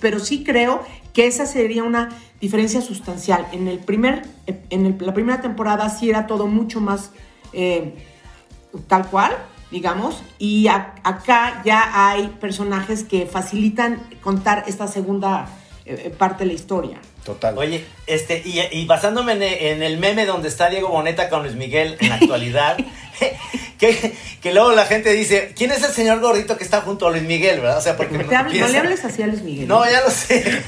pero 0.00 0.18
sí 0.18 0.44
creo 0.44 0.82
que 1.12 1.26
esa 1.26 1.46
sería 1.46 1.84
una 1.84 2.10
diferencia 2.40 2.80
sustancial. 2.80 3.46
En, 3.52 3.68
el 3.68 3.78
primer, 3.78 4.22
en 4.46 4.98
la 5.00 5.14
primera 5.14 5.40
temporada 5.40 5.88
sí 5.88 6.10
era 6.10 6.26
todo 6.26 6.46
mucho 6.46 6.80
más 6.80 7.12
eh, 7.52 7.94
tal 8.86 9.08
cual, 9.08 9.32
digamos, 9.70 10.22
y 10.38 10.68
acá 10.68 11.62
ya 11.64 12.10
hay 12.10 12.28
personajes 12.40 13.04
que 13.04 13.26
facilitan 13.26 14.00
contar 14.20 14.64
esta 14.66 14.86
segunda 14.86 15.48
eh, 15.84 16.14
parte 16.16 16.44
de 16.44 16.48
la 16.48 16.52
historia. 16.52 17.00
Total. 17.26 17.58
Oye, 17.58 17.84
este, 18.06 18.40
y, 18.44 18.86
basándome 18.86 19.32
en, 19.72 19.82
el 19.82 19.98
meme 19.98 20.26
donde 20.26 20.46
está 20.46 20.70
Diego 20.70 20.90
Boneta 20.90 21.28
con 21.28 21.42
Luis 21.42 21.56
Miguel 21.56 21.96
en 21.98 22.10
la 22.10 22.14
actualidad, 22.14 22.76
que, 23.78 24.14
luego 24.44 24.70
la 24.70 24.86
gente 24.86 25.12
dice, 25.12 25.52
¿quién 25.56 25.72
es 25.72 25.82
el 25.82 25.90
señor 25.90 26.20
gordito 26.20 26.56
que 26.56 26.62
está 26.62 26.82
junto 26.82 27.08
a 27.08 27.10
Luis 27.10 27.24
Miguel, 27.24 27.58
verdad? 27.60 27.78
O 27.78 27.80
sea, 27.80 27.96
porque 27.96 28.16
no, 28.16 28.30
le 28.30 28.78
hables 28.78 29.04
así 29.04 29.24
a 29.24 29.26
Luis 29.26 29.42
Miguel. 29.42 29.66
No, 29.66 29.84
ya 29.90 30.02
lo 30.02 30.10
sé. 30.10 30.44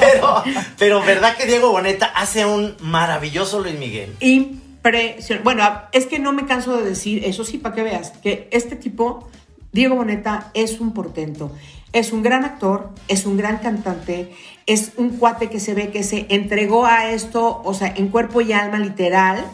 pero, 0.00 0.42
pero, 0.78 1.04
¿verdad 1.04 1.36
que 1.36 1.44
Diego 1.44 1.70
Boneta 1.70 2.06
hace 2.06 2.46
un 2.46 2.74
maravilloso 2.80 3.60
Luis 3.60 3.78
Miguel? 3.78 4.16
Impresionante. 4.20 5.44
Bueno, 5.44 5.82
es 5.92 6.06
que 6.06 6.18
no 6.18 6.32
me 6.32 6.46
canso 6.46 6.78
de 6.78 6.88
decir, 6.88 7.26
eso 7.26 7.44
sí, 7.44 7.58
para 7.58 7.74
que 7.74 7.82
veas, 7.82 8.12
que 8.22 8.48
este 8.52 8.74
tipo, 8.74 9.28
Diego 9.70 9.96
Boneta, 9.96 10.50
es 10.54 10.80
un 10.80 10.94
portento. 10.94 11.52
Es 11.92 12.12
un 12.12 12.22
gran 12.22 12.44
actor, 12.44 12.90
es 13.08 13.24
un 13.24 13.36
gran 13.36 13.58
cantante, 13.58 14.32
es 14.66 14.92
un 14.96 15.16
cuate 15.16 15.48
que 15.48 15.60
se 15.60 15.74
ve 15.74 15.90
que 15.90 16.02
se 16.02 16.26
entregó 16.28 16.84
a 16.84 17.10
esto, 17.10 17.62
o 17.64 17.74
sea, 17.74 17.92
en 17.96 18.08
cuerpo 18.08 18.40
y 18.40 18.52
alma 18.52 18.78
literal, 18.78 19.44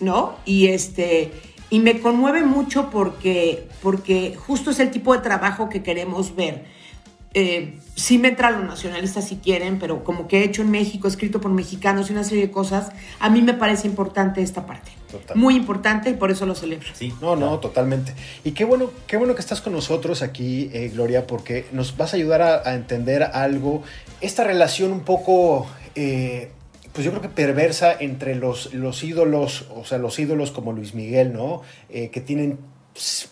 ¿no? 0.00 0.34
Y 0.44 0.66
este 0.66 1.32
y 1.70 1.80
me 1.80 2.00
conmueve 2.00 2.44
mucho 2.44 2.90
porque 2.90 3.68
porque 3.82 4.36
justo 4.36 4.70
es 4.70 4.80
el 4.80 4.90
tipo 4.90 5.14
de 5.14 5.20
trabajo 5.20 5.68
que 5.68 5.82
queremos 5.82 6.34
ver. 6.34 6.64
Eh, 7.34 7.74
sí 7.96 8.18
me 8.18 8.28
entra 8.28 8.50
lo 8.50 8.64
nacionalista 8.64 9.20
si 9.20 9.36
quieren, 9.36 9.78
pero 9.78 10.04
como 10.04 10.28
que 10.28 10.40
he 10.40 10.44
hecho 10.44 10.62
en 10.62 10.70
México, 10.70 11.08
escrito 11.08 11.40
por 11.40 11.50
mexicanos 11.50 12.08
y 12.08 12.12
una 12.12 12.24
serie 12.24 12.46
de 12.46 12.52
cosas, 12.52 12.92
a 13.18 13.28
mí 13.28 13.42
me 13.42 13.54
parece 13.54 13.86
importante 13.88 14.40
esta 14.42 14.66
parte. 14.66 14.92
Muy 15.34 15.54
importante 15.54 16.10
y 16.10 16.14
por 16.14 16.30
eso 16.30 16.44
lo 16.44 16.54
celebro. 16.54 16.88
Sí, 16.92 17.12
no, 17.20 17.36
no, 17.36 17.58
totalmente. 17.60 18.14
Y 18.42 18.52
qué 18.52 18.64
bueno, 18.64 18.90
qué 19.06 19.16
bueno 19.16 19.34
que 19.34 19.40
estás 19.40 19.60
con 19.60 19.72
nosotros 19.72 20.22
aquí, 20.22 20.70
eh, 20.72 20.90
Gloria, 20.92 21.26
porque 21.26 21.66
nos 21.72 21.96
vas 21.96 22.14
a 22.14 22.16
ayudar 22.16 22.42
a, 22.42 22.74
entender 22.74 23.22
algo, 23.22 23.82
esta 24.20 24.44
relación 24.44 24.92
un 24.92 25.00
poco... 25.00 25.66
Eh, 25.94 26.50
pues 26.92 27.04
yo 27.04 27.10
creo 27.10 27.22
que 27.22 27.28
perversa 27.28 27.92
entre 27.92 28.36
los, 28.36 28.72
los 28.72 29.02
ídolos, 29.02 29.66
o 29.74 29.84
sea, 29.84 29.98
los 29.98 30.16
ídolos 30.20 30.52
como 30.52 30.72
Luis 30.72 30.94
Miguel, 30.94 31.32
¿no? 31.32 31.62
Eh, 31.88 32.10
que 32.10 32.20
tienen 32.20 32.60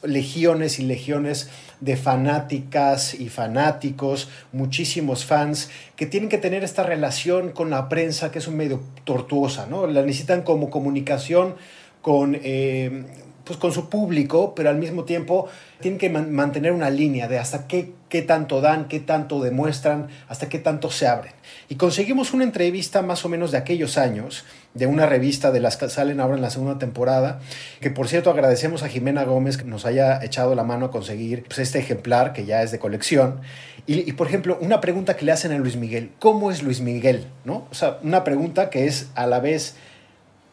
legiones 0.03 0.79
y 0.79 0.83
legiones 0.83 1.49
de 1.81 1.97
fanáticas 1.97 3.15
y 3.15 3.29
fanáticos, 3.29 4.29
muchísimos 4.53 5.25
fans 5.25 5.71
que 5.97 6.07
tienen 6.07 6.29
que 6.29 6.39
tener 6.39 6.65
esta 6.65 6.83
relación 6.83 7.51
con 7.51 7.71
la 7.71 7.89
prensa 7.89 8.31
que 8.31 8.39
es 8.39 8.49
un 8.49 8.57
medio 8.57 8.81
tortuosa, 9.05 9.67
¿no? 9.67 9.87
La 9.87 10.03
necesitan 10.03 10.43
como 10.43 10.71
comunicación 10.71 11.55
con, 12.01 12.39
eh, 12.43 13.05
pues, 13.45 13.59
con 13.59 13.73
su 13.73 13.89
público, 13.89 14.55
pero 14.55 14.71
al 14.71 14.79
mismo 14.79 15.05
tiempo 15.05 15.49
tienen 15.81 15.99
que 15.99 16.09
mantener 16.09 16.73
una 16.73 16.91
línea 16.91 17.29
de 17.29 17.39
hasta 17.39 17.67
qué, 17.67 17.93
qué 18.09 18.23
tanto 18.23 18.61
dan, 18.61 18.87
qué 18.89 19.01
tanto 19.01 19.41
demuestran, 19.41 20.09
hasta 20.29 20.49
qué 20.49 20.59
tanto 20.59 20.91
se 20.91 21.07
abren. 21.09 21.33
Y 21.69 21.75
conseguimos 21.75 22.33
una 22.33 22.45
entrevista 22.45 23.03
más 23.03 23.25
o 23.25 23.29
menos 23.29 23.51
de 23.51 23.59
aquellos 23.59 23.99
años, 23.99 24.45
de 24.75 24.87
una 24.87 25.07
revista 25.07 25.51
de 25.51 25.61
las 25.61 25.77
que 25.77 25.89
salen 25.89 26.21
ahora 26.21 26.37
en 26.37 26.43
la 26.43 26.51
segunda 26.51 26.79
temporada, 26.79 27.41
que 27.81 27.91
por 27.91 28.09
cierto 28.09 28.31
agradecemos 28.31 28.83
a 28.83 28.89
Jimena 28.89 29.25
Gómez 29.25 29.57
que 29.57 29.65
nos 29.65 29.85
haya 29.85 30.23
echado 30.25 30.55
la 30.55 30.65
mano 30.65 30.87
a 30.87 30.91
conseguir 30.91 31.45
pues, 31.45 31.59
este 31.59 31.79
ejemplar 31.79 32.33
que 32.33 32.45
ya 32.45 32.63
es 32.63 32.71
de 32.71 32.79
colección. 32.79 33.41
Y, 33.87 34.09
y, 34.09 34.13
por 34.13 34.29
ejemplo, 34.29 34.59
una 34.61 34.81
pregunta 34.81 35.17
que 35.17 35.25
le 35.25 35.33
hacen 35.33 35.51
a 35.51 35.59
Luis 35.59 35.77
Miguel, 35.77 36.13
¿cómo 36.21 36.53
es 36.53 36.63
Luis 36.63 36.81
Miguel? 36.81 37.27
¿No? 37.45 37.67
O 37.71 37.75
sea, 37.75 37.99
una 38.03 38.23
pregunta 38.23 38.71
que 38.71 38.87
es 38.87 39.11
a 39.17 39.27
la 39.27 39.41
vez 39.41 39.75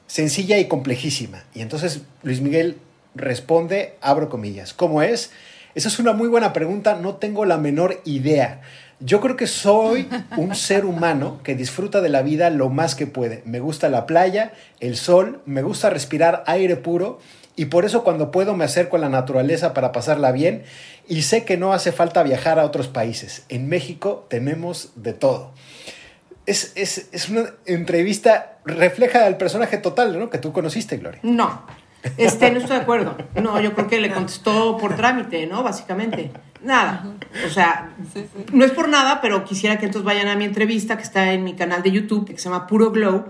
sencilla 0.09 0.57
y 0.57 0.67
complejísima. 0.67 1.43
Y 1.53 1.61
entonces 1.61 2.01
Luis 2.23 2.41
Miguel 2.41 2.77
responde, 3.15 3.95
abro 4.01 4.27
comillas, 4.27 4.73
¿cómo 4.73 5.01
es? 5.01 5.31
Esa 5.75 5.87
es 5.87 5.99
una 5.99 6.13
muy 6.13 6.27
buena 6.27 6.51
pregunta, 6.51 6.95
no 6.95 7.15
tengo 7.15 7.45
la 7.45 7.57
menor 7.57 8.01
idea. 8.05 8.61
Yo 8.99 9.21
creo 9.21 9.37
que 9.37 9.47
soy 9.47 10.09
un 10.35 10.55
ser 10.55 10.83
humano 10.83 11.39
que 11.43 11.55
disfruta 11.55 12.01
de 12.01 12.09
la 12.09 12.23
vida 12.23 12.49
lo 12.49 12.69
más 12.69 12.95
que 12.95 13.07
puede. 13.07 13.43
Me 13.45 13.59
gusta 13.59 13.87
la 13.87 14.07
playa, 14.07 14.51
el 14.79 14.97
sol, 14.97 15.41
me 15.45 15.61
gusta 15.61 15.89
respirar 15.91 16.43
aire 16.47 16.75
puro 16.75 17.19
y 17.55 17.65
por 17.65 17.85
eso 17.85 18.03
cuando 18.03 18.31
puedo 18.31 18.55
me 18.55 18.65
acerco 18.65 18.97
a 18.97 18.99
la 18.99 19.09
naturaleza 19.09 19.73
para 19.73 19.91
pasarla 19.91 20.31
bien 20.31 20.63
y 21.07 21.21
sé 21.21 21.45
que 21.45 21.55
no 21.55 21.71
hace 21.71 21.91
falta 21.91 22.23
viajar 22.23 22.57
a 22.57 22.65
otros 22.65 22.87
países. 22.87 23.43
En 23.47 23.69
México 23.69 24.25
tenemos 24.27 24.89
de 24.95 25.13
todo 25.13 25.53
es, 26.49 26.73
es, 26.75 27.09
es, 27.11 27.29
una 27.29 27.45
entrevista, 27.65 28.57
refleja 28.65 29.25
al 29.25 29.37
personaje 29.37 29.77
total, 29.77 30.17
¿no? 30.17 30.29
Que 30.29 30.39
tú 30.39 30.51
conociste, 30.51 30.97
Gloria. 30.97 31.19
No, 31.23 31.63
este, 32.17 32.49
no 32.51 32.59
estoy 32.59 32.77
de 32.77 32.81
acuerdo. 32.81 33.15
No, 33.41 33.59
yo 33.61 33.73
creo 33.73 33.87
que 33.87 33.99
le 33.99 34.11
contestó 34.11 34.77
por 34.77 34.95
trámite, 34.95 35.45
¿no? 35.47 35.63
Básicamente. 35.63 36.31
Nada. 36.63 37.05
O 37.45 37.49
sea, 37.49 37.91
no 38.51 38.65
es 38.65 38.71
por 38.71 38.89
nada, 38.89 39.21
pero 39.21 39.43
quisiera 39.45 39.77
que 39.77 39.85
entonces 39.85 40.05
vayan 40.05 40.27
a 40.27 40.35
mi 40.35 40.45
entrevista 40.45 40.97
que 40.97 41.03
está 41.03 41.33
en 41.33 41.43
mi 41.43 41.53
canal 41.55 41.83
de 41.83 41.91
YouTube, 41.91 42.25
que 42.25 42.37
se 42.37 42.45
llama 42.45 42.67
Puro 42.67 42.91
Glow, 42.91 43.25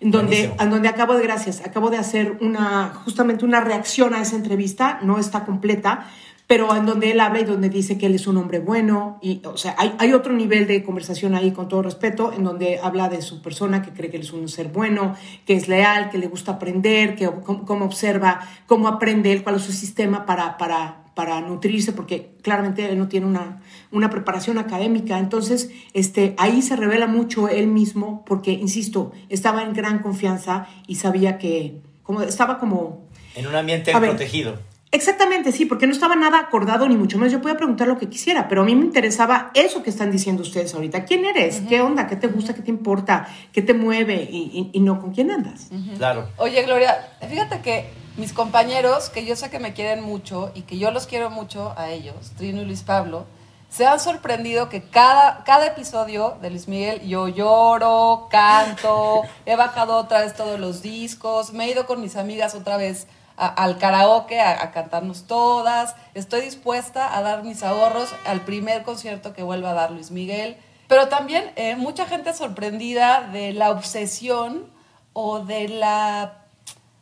en 0.00 0.10
donde, 0.10 0.52
en 0.58 0.70
donde 0.70 0.88
acabo 0.88 1.14
de, 1.14 1.22
gracias, 1.22 1.60
acabo 1.64 1.90
de 1.90 1.98
hacer 1.98 2.38
una, 2.40 2.92
justamente 3.04 3.44
una 3.44 3.60
reacción 3.60 4.14
a 4.14 4.22
esa 4.22 4.36
entrevista, 4.36 4.98
no 5.02 5.18
está 5.18 5.44
completa, 5.44 6.06
pero 6.46 6.74
en 6.76 6.84
donde 6.84 7.10
él 7.10 7.20
habla 7.20 7.40
y 7.40 7.44
donde 7.44 7.70
dice 7.70 7.96
que 7.96 8.06
él 8.06 8.14
es 8.14 8.26
un 8.26 8.36
hombre 8.36 8.58
bueno, 8.58 9.18
y, 9.22 9.40
o 9.44 9.56
sea, 9.56 9.74
hay, 9.78 9.94
hay, 9.98 10.12
otro 10.12 10.32
nivel 10.34 10.66
de 10.66 10.82
conversación 10.84 11.34
ahí, 11.34 11.52
con 11.52 11.68
todo 11.68 11.82
respeto, 11.82 12.32
en 12.32 12.44
donde 12.44 12.78
habla 12.82 13.08
de 13.08 13.22
su 13.22 13.40
persona, 13.40 13.80
que 13.82 13.92
cree 13.92 14.10
que 14.10 14.18
él 14.18 14.24
es 14.24 14.32
un 14.32 14.48
ser 14.48 14.68
bueno, 14.68 15.16
que 15.46 15.54
es 15.54 15.68
leal, 15.68 16.10
que 16.10 16.18
le 16.18 16.26
gusta 16.26 16.52
aprender, 16.52 17.16
que 17.16 17.30
cómo, 17.44 17.84
observa, 17.84 18.40
cómo 18.66 18.88
aprende 18.88 19.32
él, 19.32 19.42
cuál 19.42 19.56
es 19.56 19.62
su 19.62 19.72
sistema 19.72 20.26
para, 20.26 20.58
para, 20.58 21.04
para 21.14 21.40
nutrirse, 21.40 21.92
porque 21.92 22.32
claramente 22.42 22.90
él 22.90 22.98
no 22.98 23.08
tiene 23.08 23.26
una, 23.26 23.62
una 23.90 24.10
preparación 24.10 24.58
académica. 24.58 25.18
Entonces, 25.18 25.70
este, 25.94 26.34
ahí 26.36 26.60
se 26.60 26.76
revela 26.76 27.06
mucho 27.06 27.48
él 27.48 27.68
mismo, 27.68 28.22
porque, 28.26 28.52
insisto, 28.52 29.12
estaba 29.30 29.62
en 29.62 29.72
gran 29.72 30.00
confianza 30.00 30.68
y 30.86 30.96
sabía 30.96 31.38
que, 31.38 31.80
como, 32.02 32.20
estaba 32.20 32.58
como... 32.58 33.08
En 33.34 33.46
un 33.46 33.54
ambiente 33.54 33.92
protegido. 33.92 34.58
Exactamente, 34.94 35.50
sí, 35.50 35.64
porque 35.64 35.88
no 35.88 35.92
estaba 35.92 36.14
nada 36.14 36.38
acordado 36.38 36.86
ni 36.86 36.96
mucho 36.96 37.18
más. 37.18 37.32
Yo 37.32 37.42
podía 37.42 37.56
preguntar 37.56 37.88
lo 37.88 37.98
que 37.98 38.08
quisiera, 38.08 38.46
pero 38.46 38.62
a 38.62 38.64
mí 38.64 38.76
me 38.76 38.84
interesaba 38.84 39.50
eso 39.52 39.82
que 39.82 39.90
están 39.90 40.12
diciendo 40.12 40.42
ustedes 40.42 40.72
ahorita. 40.72 41.04
¿Quién 41.04 41.24
eres? 41.24 41.62
¿Qué 41.68 41.80
onda? 41.80 42.06
¿Qué 42.06 42.14
te 42.14 42.28
gusta? 42.28 42.54
¿Qué 42.54 42.62
te 42.62 42.70
importa? 42.70 43.26
¿Qué 43.52 43.60
te 43.60 43.74
mueve? 43.74 44.28
Y, 44.30 44.78
no 44.78 45.00
con 45.00 45.12
quién 45.12 45.32
andas. 45.32 45.68
Claro. 45.96 46.28
Oye, 46.36 46.62
Gloria, 46.62 47.08
fíjate 47.28 47.60
que 47.60 47.90
mis 48.16 48.32
compañeros, 48.32 49.10
que 49.10 49.24
yo 49.24 49.34
sé 49.34 49.50
que 49.50 49.58
me 49.58 49.72
quieren 49.72 50.04
mucho 50.04 50.52
y 50.54 50.62
que 50.62 50.78
yo 50.78 50.92
los 50.92 51.08
quiero 51.08 51.28
mucho 51.28 51.74
a 51.76 51.90
ellos, 51.90 52.30
Trino 52.36 52.62
y 52.62 52.64
Luis 52.64 52.82
Pablo, 52.82 53.26
se 53.68 53.86
han 53.86 53.98
sorprendido 53.98 54.68
que 54.68 54.84
cada, 54.84 55.42
cada 55.42 55.66
episodio 55.66 56.36
de 56.40 56.50
Luis 56.50 56.68
Miguel 56.68 57.00
yo 57.00 57.26
lloro, 57.26 58.28
canto, 58.30 59.22
he 59.44 59.56
bajado 59.56 59.96
otra 59.96 60.20
vez 60.20 60.36
todos 60.36 60.60
los 60.60 60.82
discos, 60.82 61.52
me 61.52 61.64
he 61.64 61.72
ido 61.72 61.84
con 61.84 62.00
mis 62.00 62.14
amigas 62.14 62.54
otra 62.54 62.76
vez 62.76 63.08
al 63.36 63.78
karaoke, 63.78 64.40
a, 64.40 64.70
cantarnos 64.70 65.26
todas. 65.26 65.96
Estoy 66.14 66.42
dispuesta 66.42 67.16
a 67.16 67.22
dar 67.22 67.42
mis 67.42 67.62
ahorros 67.62 68.14
al 68.26 68.42
primer 68.42 68.82
concierto 68.82 69.32
que 69.34 69.42
vuelva 69.42 69.70
a 69.70 69.74
dar 69.74 69.90
Luis 69.90 70.10
Miguel. 70.10 70.56
Pero 70.88 71.08
también 71.08 71.50
eh, 71.56 71.76
mucha 71.76 72.06
gente 72.06 72.32
sorprendida 72.34 73.28
de 73.32 73.52
la 73.52 73.70
obsesión 73.70 74.70
o 75.12 75.40
de 75.40 75.68
la, 75.68 76.44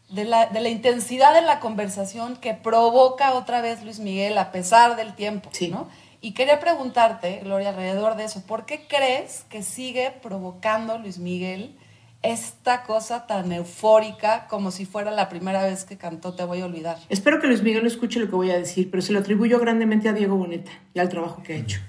de 0.09 0.25
la, 0.25 0.47
de 0.47 0.61
la 0.61 0.69
intensidad 0.69 1.35
de 1.35 1.43
la 1.43 1.61
conversación 1.61 2.37
que 2.37 2.55
provoca 2.55 3.35
otra 3.35 3.61
vez 3.61 3.83
Luis 3.83 3.99
Miguel 3.99 4.39
a 4.39 4.53
pesar 4.53 4.97
del 4.97 5.15
tiempo. 5.15 5.51
¿no? 5.71 5.89
Y 6.21 6.33
quería 6.33 6.61
preguntarte, 6.61 7.41
Gloria, 7.43 7.71
alrededor 7.71 8.15
de 8.17 8.25
eso, 8.25 8.43
¿por 8.47 8.65
qué 8.65 8.87
crees 8.87 9.45
que 9.51 9.63
sigue 9.63 10.13
provocando 10.23 10.97
Luis 10.99 11.19
Miguel 11.19 11.77
esta 12.23 12.85
cosa 12.85 13.27
tan 13.27 13.53
eufórica 13.53 14.47
como 14.49 14.71
si 14.71 14.87
fuera 14.87 15.11
la 15.11 15.29
primera 15.29 15.65
vez 15.65 15.85
que 15.85 15.97
cantó 15.97 16.35
Te 16.35 16.45
voy 16.45 16.61
a 16.61 16.67
olvidar. 16.67 16.99
Espero 17.09 17.41
que 17.41 17.47
Luis 17.47 17.63
Miguel 17.63 17.87
escuche 17.87 18.21
lo 18.21 18.29
que 18.29 18.37
voy 18.37 18.51
a 18.51 18.59
decir, 18.59 18.91
pero 18.91 19.03
se 19.03 19.13
lo 19.13 19.19
atribuyo 19.19 19.59
grandemente 19.59 20.09
a 20.09 20.13
Diego 20.13 20.37
Boneta 20.37 20.71
y 20.95 21.01
al 21.01 21.09
trabajo 21.09 21.43
que 21.43 21.55
ha 21.55 21.57
hecho. 21.57 21.81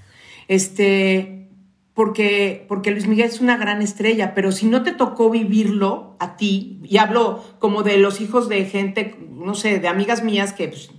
Este, 0.48 1.50
porque, 1.94 2.66
porque 2.68 2.92
Luis 2.92 3.08
Miguel 3.08 3.28
es 3.28 3.40
una 3.40 3.58
gran 3.58 3.82
estrella, 3.82 4.34
pero 4.34 4.52
si 4.52 4.66
no 4.66 4.84
te 4.84 4.92
tocó 4.92 5.30
vivirlo 5.30 6.16
a 6.20 6.36
ti, 6.36 6.80
y 6.84 6.98
hablo 6.98 7.44
como 7.60 7.84
de 7.84 7.98
los 7.98 8.20
hijos 8.20 8.50
de 8.50 8.66
gente, 8.66 9.16
no 9.32 9.54
sé, 9.54 9.80
de 9.80 9.88
amigas 9.88 10.24
mías 10.24 10.54
que 10.54 10.70
pues, 10.70 10.90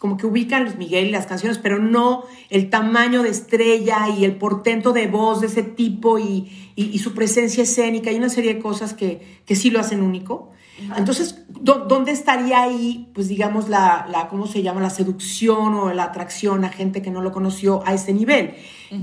como 0.00 0.16
que 0.16 0.26
ubican 0.26 0.64
Luis 0.64 0.76
Miguel 0.76 1.08
y 1.08 1.10
las 1.10 1.26
canciones, 1.26 1.58
pero 1.58 1.78
no 1.78 2.24
el 2.48 2.70
tamaño 2.70 3.22
de 3.22 3.28
estrella 3.28 4.08
y 4.08 4.24
el 4.24 4.34
portento 4.36 4.94
de 4.94 5.06
voz 5.08 5.42
de 5.42 5.48
ese 5.48 5.62
tipo 5.62 6.18
y, 6.18 6.50
su 6.98 7.12
presencia 7.12 7.64
escénica 7.64 8.10
y 8.10 8.16
una 8.16 8.30
serie 8.30 8.54
de 8.54 8.60
cosas 8.60 8.94
que, 8.94 9.42
que 9.44 9.54
sí 9.54 9.70
lo 9.70 9.78
hacen 9.78 10.00
único. 10.00 10.52
Entonces, 10.96 11.44
¿dónde 11.48 12.12
estaría 12.12 12.62
ahí, 12.62 13.10
pues 13.14 13.28
digamos, 13.28 13.68
la, 13.68 14.06
la, 14.10 14.28
¿cómo 14.28 14.46
se 14.46 14.62
llama? 14.62 14.80
La 14.80 14.88
seducción 14.88 15.74
o 15.74 15.92
la 15.92 16.04
atracción 16.04 16.64
a 16.64 16.70
gente 16.70 17.02
que 17.02 17.10
no 17.10 17.20
lo 17.20 17.30
conoció 17.30 17.82
a 17.84 17.92
ese 17.92 18.14
nivel? 18.14 18.54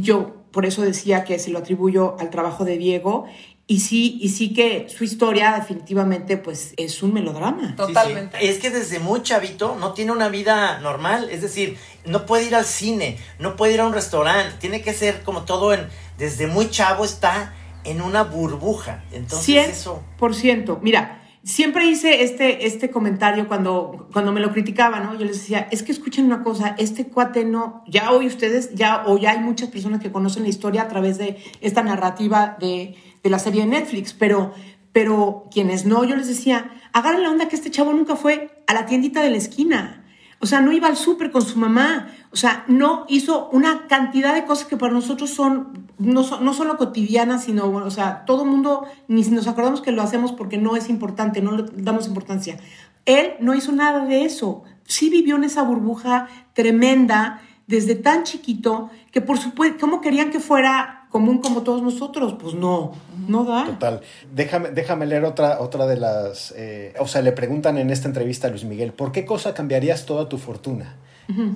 Yo 0.01 0.38
por 0.50 0.66
eso 0.66 0.82
decía 0.82 1.24
que 1.24 1.38
se 1.38 1.51
lo 1.51 1.60
atribuyo 1.60 2.16
al 2.20 2.32
trabajo 2.32 2.66
de 2.66 2.80
Diego 2.80 3.25
y 3.70 3.82
sí, 3.82 4.18
y 4.22 4.30
sí 4.30 4.54
que 4.54 4.88
su 4.90 5.04
historia 5.04 5.54
definitivamente 5.60 6.38
pues 6.38 6.74
es 6.78 7.04
un 7.04 7.14
melodrama. 7.14 7.76
Totalmente. 7.76 8.50
Es 8.50 8.60
que 8.60 8.70
desde 8.70 9.00
muy 9.00 9.22
chavito 9.24 9.76
no 9.78 9.92
tiene 9.92 10.14
una 10.14 10.30
vida 10.30 10.80
normal, 10.80 11.30
es 11.30 11.42
decir, 11.42 11.78
no 12.06 12.26
puede 12.26 12.46
ir 12.46 12.56
al 12.56 12.64
cine, 12.64 13.18
no 13.40 13.58
puede 13.58 13.74
ir 13.74 13.82
a 13.82 13.86
un 13.86 13.94
restaurante, 13.94 14.56
tiene 14.60 14.82
que 14.82 14.94
ser 14.94 15.22
como 15.24 15.44
todo 15.44 15.74
en 15.74 15.90
desde 16.18 16.48
muy 16.48 16.70
chavo 16.70 17.04
está 17.04 17.54
en 17.84 18.02
una 18.02 18.24
burbuja. 18.24 19.04
Entonces 19.12 19.68
eso 19.68 20.02
por 20.18 20.34
ciento. 20.34 20.80
Mira, 20.82 21.26
siempre 21.48 21.86
hice 21.86 22.24
este, 22.24 22.68
este 22.68 22.92
comentario 22.92 23.48
cuando, 23.48 24.08
cuando 24.13 24.32
me 24.32 24.39
lo 24.39 24.51
criticaban, 24.51 25.04
¿no? 25.04 25.13
Yo 25.18 25.25
les 25.25 25.39
decía, 25.39 25.68
es 25.72 25.82
que 25.82 25.92
escuchen 25.92 26.25
una 26.25 26.44
cosa, 26.44 26.75
este 26.77 27.08
cuate 27.08 27.46
no, 27.46 27.84
ya 27.88 28.12
hoy 28.12 28.27
ustedes, 28.27 28.75
ya, 28.75 29.04
o 29.08 29.18
ya 29.18 29.32
hay 29.32 29.39
muchas 29.39 29.70
personas 29.70 30.01
que 30.01 30.12
conocen 30.12 30.44
la 30.44 30.50
historia 30.50 30.84
a 30.84 30.88
través 30.88 31.18
de 31.18 31.38
esta 31.62 31.82
narrativa 31.82 32.58
de 32.60 32.96
de 33.24 33.30
la 33.30 33.39
serie 33.39 33.62
de 33.62 33.68
Netflix, 33.68 34.13
pero, 34.13 34.54
pero 34.92 35.48
quienes 35.51 35.86
no, 35.86 36.04
yo 36.04 36.16
les 36.16 36.27
decía, 36.27 36.72
agarren 36.94 37.24
la 37.24 37.32
onda 37.32 37.48
que 37.48 37.56
este 37.56 37.72
chavo 37.72 37.94
nunca 37.94 38.16
fue 38.16 38.63
a 38.68 38.74
la 38.74 38.86
tiendita 38.86 39.22
de 39.22 39.30
la 39.30 39.38
esquina. 39.38 40.06
O 40.39 40.46
sea, 40.46 40.62
no 40.62 40.72
iba 40.72 40.88
al 40.88 40.98
súper 40.98 41.32
con 41.32 41.41
su 41.41 41.58
mamá. 41.58 42.10
O 42.32 42.36
sea, 42.36 42.63
no 42.67 43.06
hizo 43.08 43.50
una 43.51 43.88
cantidad 43.88 44.36
de 44.36 44.46
cosas 44.46 44.67
que 44.67 44.77
para 44.77 44.94
nosotros 44.94 45.32
son 45.32 45.88
no, 45.98 46.24
no 46.39 46.53
solo 46.53 46.77
cotidianas, 46.77 47.46
sino, 47.46 47.67
o 47.70 47.91
sea, 47.91 48.25
todo 48.25 48.46
mundo 48.46 48.86
ni 49.08 49.24
nos 49.24 49.48
acordamos 49.48 49.82
que 49.82 49.91
lo 49.91 50.01
hacemos 50.01 50.32
porque 50.32 50.58
no 50.58 50.75
es 50.75 50.89
importante, 50.89 51.41
no 51.41 51.51
le 51.51 51.63
damos 51.75 52.08
importancia. 52.08 52.58
Él 53.06 53.34
no 53.39 53.56
hizo 53.56 53.72
nada 53.72 54.06
de 54.06 54.25
eso. 54.25 54.63
Sí 54.84 55.10
vivió 55.10 55.36
en 55.38 55.44
esa 55.44 55.63
burbuja 55.63 56.27
tremenda 56.53 57.41
desde 57.65 57.96
tan 57.96 58.24
chiquito 58.24 58.89
que 59.12 59.22
por 59.22 59.38
supuesto, 59.38 59.77
¿cómo 59.79 60.01
querían 60.01 60.29
que 60.29 60.39
fuera 60.39 60.97
común 61.12 61.40
como 61.40 61.64
todos 61.64 61.82
nosotros, 61.82 62.36
pues 62.40 62.54
no, 62.54 62.94
no 63.28 63.44
da. 63.46 63.66
Total. 63.66 64.02
Déjame, 64.34 64.70
déjame 64.70 65.06
leer 65.06 65.26
otra, 65.26 65.60
otra 65.60 65.86
de 65.88 65.98
las... 65.98 66.54
Eh, 66.56 66.94
o 67.00 67.08
sea, 67.08 67.22
le 67.22 67.32
preguntan 67.32 67.78
en 67.78 67.90
esta 67.90 68.08
entrevista 68.08 68.48
a 68.48 68.50
Luis 68.50 68.66
Miguel, 68.66 68.94
¿por 68.94 69.12
qué 69.12 69.26
cosa 69.26 69.54
cambiaría 69.54 69.96
toda 70.06 70.30
tu 70.30 70.38
fortuna? 70.38 70.96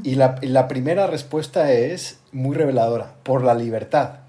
y, 0.03 0.15
la, 0.15 0.35
y 0.41 0.47
la 0.47 0.67
primera 0.67 1.07
respuesta 1.07 1.71
es 1.71 2.19
muy 2.33 2.55
reveladora, 2.55 3.13
por 3.23 3.43
la 3.43 3.53
libertad. 3.53 4.20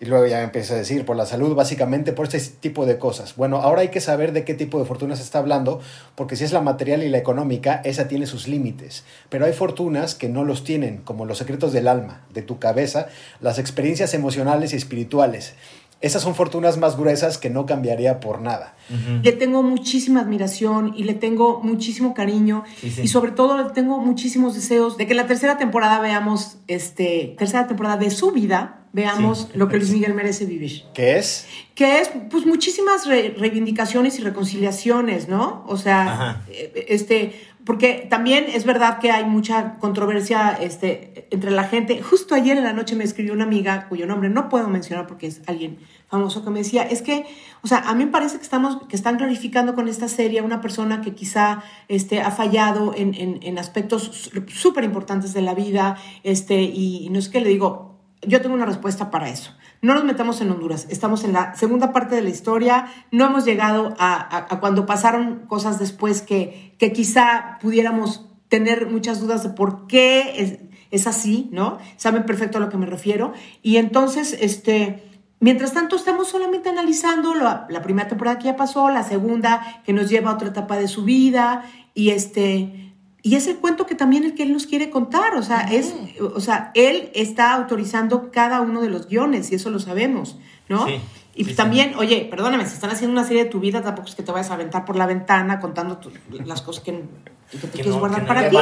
Y 0.00 0.06
luego 0.06 0.26
ya 0.26 0.42
empieza 0.42 0.72
a 0.72 0.78
decir, 0.78 1.04
por 1.04 1.14
la 1.14 1.26
salud, 1.26 1.54
básicamente 1.54 2.14
por 2.14 2.26
este 2.26 2.40
tipo 2.58 2.86
de 2.86 2.96
cosas. 2.98 3.36
Bueno, 3.36 3.58
ahora 3.58 3.82
hay 3.82 3.88
que 3.88 4.00
saber 4.00 4.32
de 4.32 4.44
qué 4.44 4.54
tipo 4.54 4.78
de 4.78 4.86
fortuna 4.86 5.14
se 5.14 5.22
está 5.22 5.40
hablando, 5.40 5.80
porque 6.14 6.36
si 6.36 6.44
es 6.44 6.52
la 6.52 6.62
material 6.62 7.02
y 7.02 7.10
la 7.10 7.18
económica, 7.18 7.82
esa 7.84 8.08
tiene 8.08 8.24
sus 8.24 8.48
límites. 8.48 9.04
Pero 9.28 9.44
hay 9.44 9.52
fortunas 9.52 10.14
que 10.14 10.30
no 10.30 10.42
los 10.44 10.64
tienen, 10.64 11.02
como 11.04 11.26
los 11.26 11.36
secretos 11.36 11.74
del 11.74 11.86
alma, 11.86 12.22
de 12.32 12.40
tu 12.40 12.58
cabeza, 12.58 13.08
las 13.42 13.58
experiencias 13.58 14.14
emocionales 14.14 14.72
y 14.72 14.76
espirituales. 14.76 15.54
esas 16.00 16.22
son 16.22 16.34
fortunas 16.34 16.78
más 16.78 16.96
gruesas 16.96 17.36
que 17.36 17.50
no 17.50 17.66
cambiaría 17.66 18.20
por 18.20 18.40
nada. 18.40 18.74
Le 19.22 19.32
tengo 19.32 19.62
muchísima 19.62 20.22
admiración 20.22 20.94
y 20.96 21.04
le 21.04 21.12
tengo 21.12 21.60
muchísimo 21.62 22.14
cariño 22.14 22.64
y 22.82 23.08
sobre 23.08 23.32
todo 23.32 23.62
le 23.62 23.70
tengo 23.74 23.98
muchísimos 23.98 24.54
deseos 24.54 24.96
de 24.96 25.06
que 25.06 25.12
la 25.12 25.26
tercera 25.26 25.58
temporada 25.58 26.00
veamos, 26.00 26.56
este, 26.68 27.34
tercera 27.36 27.66
temporada 27.66 27.98
de 27.98 28.10
su 28.10 28.32
vida, 28.32 28.79
veamos 28.92 29.48
lo 29.54 29.68
que 29.68 29.76
Luis 29.76 29.90
Miguel 29.90 30.14
merece 30.14 30.46
vivir. 30.46 30.82
¿Qué 30.94 31.18
es? 31.18 31.46
Que 31.74 32.00
es, 32.00 32.10
pues, 32.30 32.46
muchísimas 32.46 33.06
reivindicaciones 33.06 34.18
y 34.18 34.22
reconciliaciones, 34.22 35.28
¿no? 35.28 35.64
O 35.66 35.76
sea, 35.76 36.44
eh, 36.48 36.86
este, 36.88 37.32
porque 37.64 38.06
también 38.08 38.46
es 38.48 38.64
verdad 38.64 38.98
que 38.98 39.10
hay 39.10 39.24
mucha 39.24 39.78
controversia 39.78 40.58
este, 40.60 41.28
entre 41.30 41.50
la 41.50 41.64
gente. 41.64 42.02
Justo 42.02 42.34
ayer 42.34 42.56
en 42.56 42.64
la 42.64 42.72
noche 42.72 42.96
me 42.96 43.04
escribió 43.04 43.32
una 43.32 43.44
amiga 43.44 43.86
cuyo 43.88 44.06
nombre 44.06 44.28
no 44.28 44.48
puedo 44.48 44.66
mencionar 44.68 45.06
porque 45.06 45.26
es 45.26 45.42
alguien 45.46 45.78
famoso 46.08 46.42
que 46.42 46.50
me 46.50 46.58
decía, 46.58 46.82
es 46.82 47.02
que, 47.02 47.24
o 47.62 47.68
sea, 47.68 47.78
a 47.78 47.94
mí 47.94 48.04
me 48.04 48.10
parece 48.10 48.38
que, 48.38 48.42
estamos, 48.42 48.78
que 48.88 48.96
están 48.96 49.16
glorificando 49.18 49.76
con 49.76 49.86
esta 49.86 50.08
serie 50.08 50.40
a 50.40 50.42
una 50.42 50.60
persona 50.60 51.02
que 51.02 51.14
quizá 51.14 51.62
este, 51.86 52.20
ha 52.20 52.32
fallado 52.32 52.92
en, 52.96 53.14
en, 53.14 53.58
aspectos 53.58 54.30
súper 54.48 54.82
importantes 54.82 55.32
de 55.32 55.42
la 55.42 55.54
vida, 55.54 55.96
este, 56.24 56.62
y, 56.62 57.04
y 57.04 57.10
no 57.10 57.20
es 57.20 57.28
que 57.28 57.40
le 57.40 57.48
digo, 57.48 57.89
yo 58.22 58.40
tengo 58.40 58.54
una 58.54 58.66
respuesta 58.66 59.10
para 59.10 59.28
eso. 59.28 59.52
No 59.82 59.94
nos 59.94 60.04
metamos 60.04 60.40
en 60.40 60.50
Honduras, 60.50 60.86
estamos 60.90 61.24
en 61.24 61.32
la 61.32 61.54
segunda 61.54 61.92
parte 61.92 62.14
de 62.14 62.22
la 62.22 62.28
historia, 62.28 62.86
no 63.10 63.26
hemos 63.26 63.44
llegado 63.44 63.94
a, 63.98 64.58
cuando 64.60 64.84
pasaron 64.84 65.46
cosas 65.46 65.78
después 65.78 66.20
que, 66.20 66.74
que, 66.78 66.92
quizá 66.92 67.58
pudiéramos 67.62 68.26
tener 68.48 68.88
muchas 68.88 69.20
dudas 69.20 69.42
de 69.42 69.50
por 69.50 69.86
qué 69.86 70.60
es, 70.90 71.06
así, 71.06 71.48
¿no? 71.52 71.78
Saben 71.96 72.26
perfecto 72.26 72.58
a 72.58 72.60
lo 72.60 72.68
que 72.68 72.76
me 72.76 72.84
refiero. 72.84 73.32
Y 73.62 73.76
entonces, 73.76 74.36
este, 74.38 75.02
mientras 75.38 75.72
tanto, 75.72 75.96
estamos 75.96 76.28
solamente 76.28 76.68
analizando 76.68 77.34
la, 77.34 77.66
la 77.70 77.80
primera 77.80 78.08
temporada 78.08 78.38
que 78.38 78.46
ya 78.46 78.56
pasó, 78.56 78.90
la 78.90 79.04
segunda 79.04 79.82
que 79.84 79.92
nos 79.92 80.10
lleva 80.10 80.30
a 80.30 80.34
otra 80.34 80.48
etapa 80.48 80.76
de 80.76 80.88
su 80.88 81.04
vida, 81.04 81.64
y 81.94 82.10
este 82.10 82.89
y 83.22 83.36
es 83.36 83.46
el 83.46 83.56
cuento 83.56 83.86
que 83.86 83.94
también 83.94 84.24
el 84.24 84.34
que 84.34 84.42
él 84.42 84.52
nos 84.52 84.66
quiere 84.66 84.90
contar, 84.90 85.34
o 85.36 85.42
sea, 85.42 85.68
es, 85.70 85.94
o 86.20 86.40
sea, 86.40 86.70
él 86.74 87.10
está 87.14 87.52
autorizando 87.52 88.30
cada 88.30 88.60
uno 88.60 88.80
de 88.80 88.88
los 88.88 89.08
guiones 89.08 89.52
y 89.52 89.56
eso 89.56 89.70
lo 89.70 89.78
sabemos, 89.78 90.38
¿no? 90.68 90.86
y 91.34 91.54
también, 91.54 91.94
oye, 91.96 92.26
perdóname, 92.30 92.66
si 92.66 92.74
están 92.74 92.90
haciendo 92.90 93.12
una 93.12 93.26
serie 93.26 93.44
de 93.44 93.50
tu 93.50 93.60
vida, 93.60 93.82
tampoco 93.82 94.08
es 94.08 94.14
que 94.14 94.22
te 94.22 94.32
vayas 94.32 94.50
a 94.50 94.54
aventar 94.54 94.84
por 94.84 94.96
la 94.96 95.06
ventana 95.06 95.60
contando 95.60 96.00
las 96.44 96.62
cosas 96.62 96.82
que, 96.82 96.92
te 96.92 97.68
quieres 97.68 97.94
guardar 97.94 98.26
para 98.26 98.48
ti. 98.48 98.56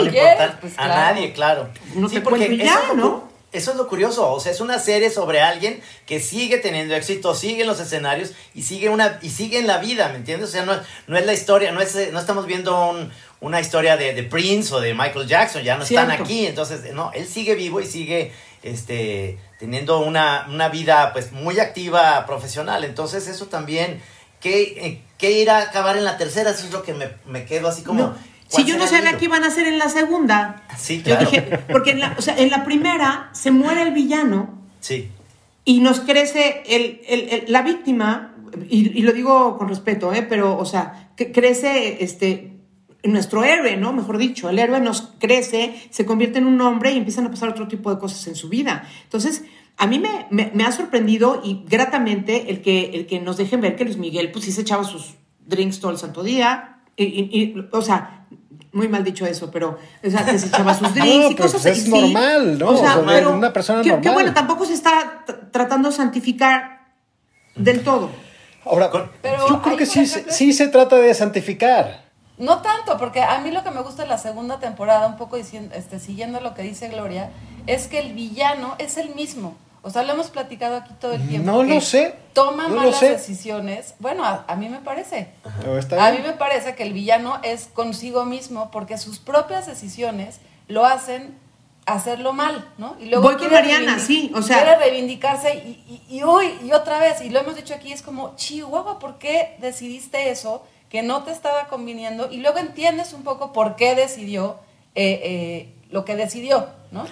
Pues 0.61 0.79
a 0.79 0.89
nadie, 0.89 1.33
claro. 1.33 1.69
No 1.95 2.09
te 2.09 2.21
porque 2.21 2.57
ya, 2.57 2.95
¿no? 2.95 3.29
Eso 3.51 3.71
es 3.71 3.79
lo 3.79 3.89
curioso, 3.89 4.31
o 4.31 4.41
sea, 4.41 4.53
es 4.53 4.61
una 4.61 4.79
serie 4.79 5.09
sobre 5.09 5.41
alguien 5.41 5.81
que 6.05 6.21
sigue 6.21 6.59
teniendo 6.59 6.95
éxito, 6.95 7.35
sigue 7.35 7.63
en 7.63 7.67
los 7.67 7.81
escenarios 7.81 8.33
y 8.55 8.63
sigue 8.63 8.91
una 8.91 9.19
y 9.23 9.31
sigue 9.31 9.59
en 9.59 9.67
la 9.67 9.79
vida, 9.79 10.11
¿me 10.11 10.17
entiendes? 10.17 10.51
O 10.51 10.53
sea, 10.53 10.67
no, 10.67 10.75
no 11.07 11.17
es 11.17 11.25
la 11.25 11.33
historia, 11.33 11.73
no 11.73 11.81
es 11.81 12.13
no 12.13 12.21
estamos 12.21 12.45
viendo 12.45 12.91
un, 12.91 13.11
una 13.41 13.61
historia 13.61 13.97
de, 13.97 14.15
de, 14.15 14.23
Prince 14.25 14.75
o 14.75 14.81
de 14.81 14.95
Michael 14.95 15.27
Jackson, 15.27 15.63
ya 15.63 15.77
no 15.77 15.85
están 15.85 16.11
aquí, 16.11 16.47
entonces, 16.47 16.93
no, 16.93 17.13
él 17.13 17.27
sigue 17.27 17.55
vivo 17.55 17.81
y 17.81 17.87
sigue 17.87 18.33
este, 18.63 19.39
teniendo 19.59 20.01
una, 20.01 20.47
una 20.51 20.69
vida 20.69 21.13
pues 21.13 21.33
muy 21.33 21.61
activa 21.61 22.27
profesional, 22.27 22.85
entonces 22.85 23.29
eso 23.29 23.47
también, 23.47 24.01
¿qué, 24.41 25.03
qué 25.19 25.33
irá 25.41 25.59
a 25.59 25.63
acabar 25.63 25.97
en 25.97 26.05
la 26.05 26.17
tercera? 26.17 26.51
Eso 26.51 26.67
es 26.67 26.73
lo 26.73 26.83
que 26.83 26.95
me, 26.95 27.11
me 27.27 27.45
quedo 27.45 27.69
así 27.69 27.83
como... 27.83 28.15
Si 28.49 28.65
yo 28.65 28.79
no 28.79 28.87
sabía 28.87 29.19
qué 29.19 29.27
iban 29.27 29.45
a 29.45 29.49
hacer 29.49 29.67
en 29.67 29.79
la 29.79 29.91
segunda. 29.91 30.63
Sí, 30.79 31.03
claro. 31.03 31.25
Yo 31.25 31.31
dije, 31.31 31.59
porque 31.71 31.91
en 31.91 32.01
la, 32.01 32.15
o 32.17 32.23
sea, 32.23 32.35
en 32.39 32.49
la 32.49 32.65
primera 32.65 33.29
se 33.33 33.51
muere 33.51 33.83
el 33.83 33.93
villano. 33.93 34.59
Sí. 34.81 35.11
Y 35.67 35.81
nos 35.81 36.01
crece 36.01 36.63
el, 36.67 37.03
el, 37.07 37.45
la 37.53 37.61
víctima, 37.61 38.35
y, 38.71 38.99
y, 38.99 39.03
lo 39.03 39.13
digo 39.13 39.59
con 39.59 39.69
respeto, 39.69 40.15
¿eh? 40.15 40.23
pero, 40.23 40.57
o 40.57 40.65
sea, 40.65 41.11
que 41.15 41.31
crece 41.31 42.03
este, 42.03 42.58
nuestro 43.05 43.45
héroe, 43.45 43.77
¿no? 43.77 43.93
Mejor 43.93 44.19
dicho, 44.19 44.49
el 44.49 44.59
héroe 44.59 44.81
nos 44.81 45.13
crece, 45.19 45.75
se 45.91 46.05
convierte 46.05 46.39
en 46.39 46.47
un 46.47 46.61
hombre 46.61 46.93
y 46.93 46.99
empiezan 46.99 47.27
a 47.27 47.31
pasar 47.31 47.49
otro 47.49 47.69
tipo 47.69 47.93
de 47.93 48.01
cosas 48.01 48.27
en 48.27 48.35
su 48.35 48.49
vida. 48.49 48.85
Entonces, 49.05 49.45
a 49.77 49.87
mí 49.87 50.01
me, 50.01 50.51
me, 50.53 50.65
ha 50.65 50.73
sorprendido 50.73 51.41
y 51.45 51.65
gratamente 51.69 52.51
el 52.51 52.61
que, 52.61 52.91
el 52.95 53.07
que 53.07 53.21
nos 53.21 53.37
dejen 53.37 53.61
ver 53.61 53.77
que 53.77 53.85
Luis 53.85 53.97
Miguel, 53.97 54.33
pues 54.33 54.45
sí 54.45 54.53
se 54.53 54.63
echaba 54.63 54.83
sus 54.83 55.15
drinks 55.47 55.79
todo 55.79 55.93
el 55.93 55.99
santo 55.99 56.25
día. 56.25 56.81
Y, 56.97 57.55
o 57.71 57.81
sea, 57.81 58.27
muy 58.73 58.89
mal 58.89 59.05
dicho 59.05 59.25
eso, 59.25 59.53
pero 59.53 59.79
o 60.05 60.11
sea, 60.11 60.25
que 60.25 60.37
se 60.37 60.49
echaba 60.49 60.75
sus 60.75 60.93
drinks 60.95 61.31
y 61.31 61.35
pues 61.37 61.53
cosas 61.53 61.67
así. 61.67 61.83
Es 61.83 61.89
normal, 61.89 62.59
¿no? 62.59 62.71
O 62.71 62.77
sea, 62.77 62.99
una 62.99 63.53
persona 63.53 63.83
que, 63.83 63.91
normal. 63.91 64.03
Que 64.03 64.11
bueno, 64.11 64.35
tampoco 64.35 64.65
se 64.65 64.75
está 64.75 65.25
tratando 65.53 65.91
de 65.91 65.95
santificar 65.95 66.97
del 67.55 67.83
todo. 67.85 68.11
Ahora, 68.65 68.91
yo 69.49 69.63
creo 69.63 69.77
que 69.77 69.87
sí, 69.87 70.05
sí 70.07 70.53
se 70.53 70.67
trata 70.67 70.97
de 70.97 71.15
santificar. 71.15 72.08
No 72.39 72.63
tanto, 72.63 72.97
porque 72.99 73.23
a 73.23 73.39
mí 73.41 73.51
lo 73.51 73.65
que 73.65 73.71
me 73.71 73.83
gusta 73.83 74.03
de 74.03 74.09
la 74.09 74.19
segunda 74.19 74.61
temporada, 74.61 75.07
un 75.07 75.17
poco 75.17 75.37
diciendo, 75.37 75.75
este, 75.75 75.99
siguiendo 75.99 76.41
lo 76.41 76.55
que 76.55 76.63
dice 76.63 76.89
Gloria, 76.89 77.31
es 77.67 77.89
que 77.89 77.99
el 77.99 78.13
villano 78.13 78.75
es 78.79 78.97
el 78.97 79.15
mismo. 79.15 79.57
O 79.83 79.91
sea, 79.91 80.03
lo 80.03 80.13
hemos 80.13 80.29
platicado 80.29 80.77
aquí 80.77 80.93
todo 81.01 81.13
el 81.13 81.27
tiempo. 81.29 81.51
No 81.51 81.63
lo 81.63 81.81
sé. 81.81 82.15
Toma 82.33 82.69
malas 82.69 83.01
decisiones. 83.01 83.95
Bueno, 84.01 84.25
a, 84.25 84.57
mí 84.57 84.69
me 84.69 84.79
parece. 84.79 85.31
A 85.99 86.11
mí 86.11 86.19
me 86.23 86.33
parece 86.33 86.75
que 86.75 86.83
el 86.83 86.93
villano 86.93 87.39
es 87.43 87.69
consigo 87.73 88.25
mismo 88.25 88.71
porque 88.71 88.99
sus 88.99 89.19
propias 89.19 89.67
decisiones 89.67 90.41
lo 90.67 90.85
hacen 90.85 91.39
hacerlo 91.87 92.33
mal, 92.33 92.69
¿no? 92.77 92.97
Y 93.01 93.07
luego 93.07 93.23
Voy 93.23 93.37
con 93.37 93.51
Mariana, 93.51 93.99
sí, 93.99 94.31
o 94.35 94.43
sea. 94.43 94.59
Quiere 94.59 94.79
reivindicarse 94.79 95.55
y, 95.55 96.05
y, 96.09 96.17
y, 96.19 96.23
hoy 96.23 96.53
y 96.63 96.73
otra 96.73 96.99
vez, 96.99 97.23
y 97.23 97.31
lo 97.31 97.41
hemos 97.41 97.57
dicho 97.57 97.73
aquí, 97.73 97.93
es 97.93 98.03
como, 98.03 98.37
Chihuahua, 98.37 98.99
¿por 98.99 99.19
qué 99.19 99.57
decidiste 99.61 100.31
eso? 100.31 100.63
Que 100.89 101.03
no 101.03 101.23
te 101.25 101.33
estaba 101.33 101.69
conviniendo 101.69 102.31
y 102.31 102.39
luego 102.39 102.59
entiendes 102.59 103.13
un 103.13 103.23
poco 103.23 103.53
por 103.53 103.77
qué 103.77 103.95
decidió 103.95 104.57
eh, 104.95 105.21
eh, 105.23 105.69
lo 105.91 106.05
que 106.05 106.17
decidió, 106.17 106.69
¿no? 106.91 107.07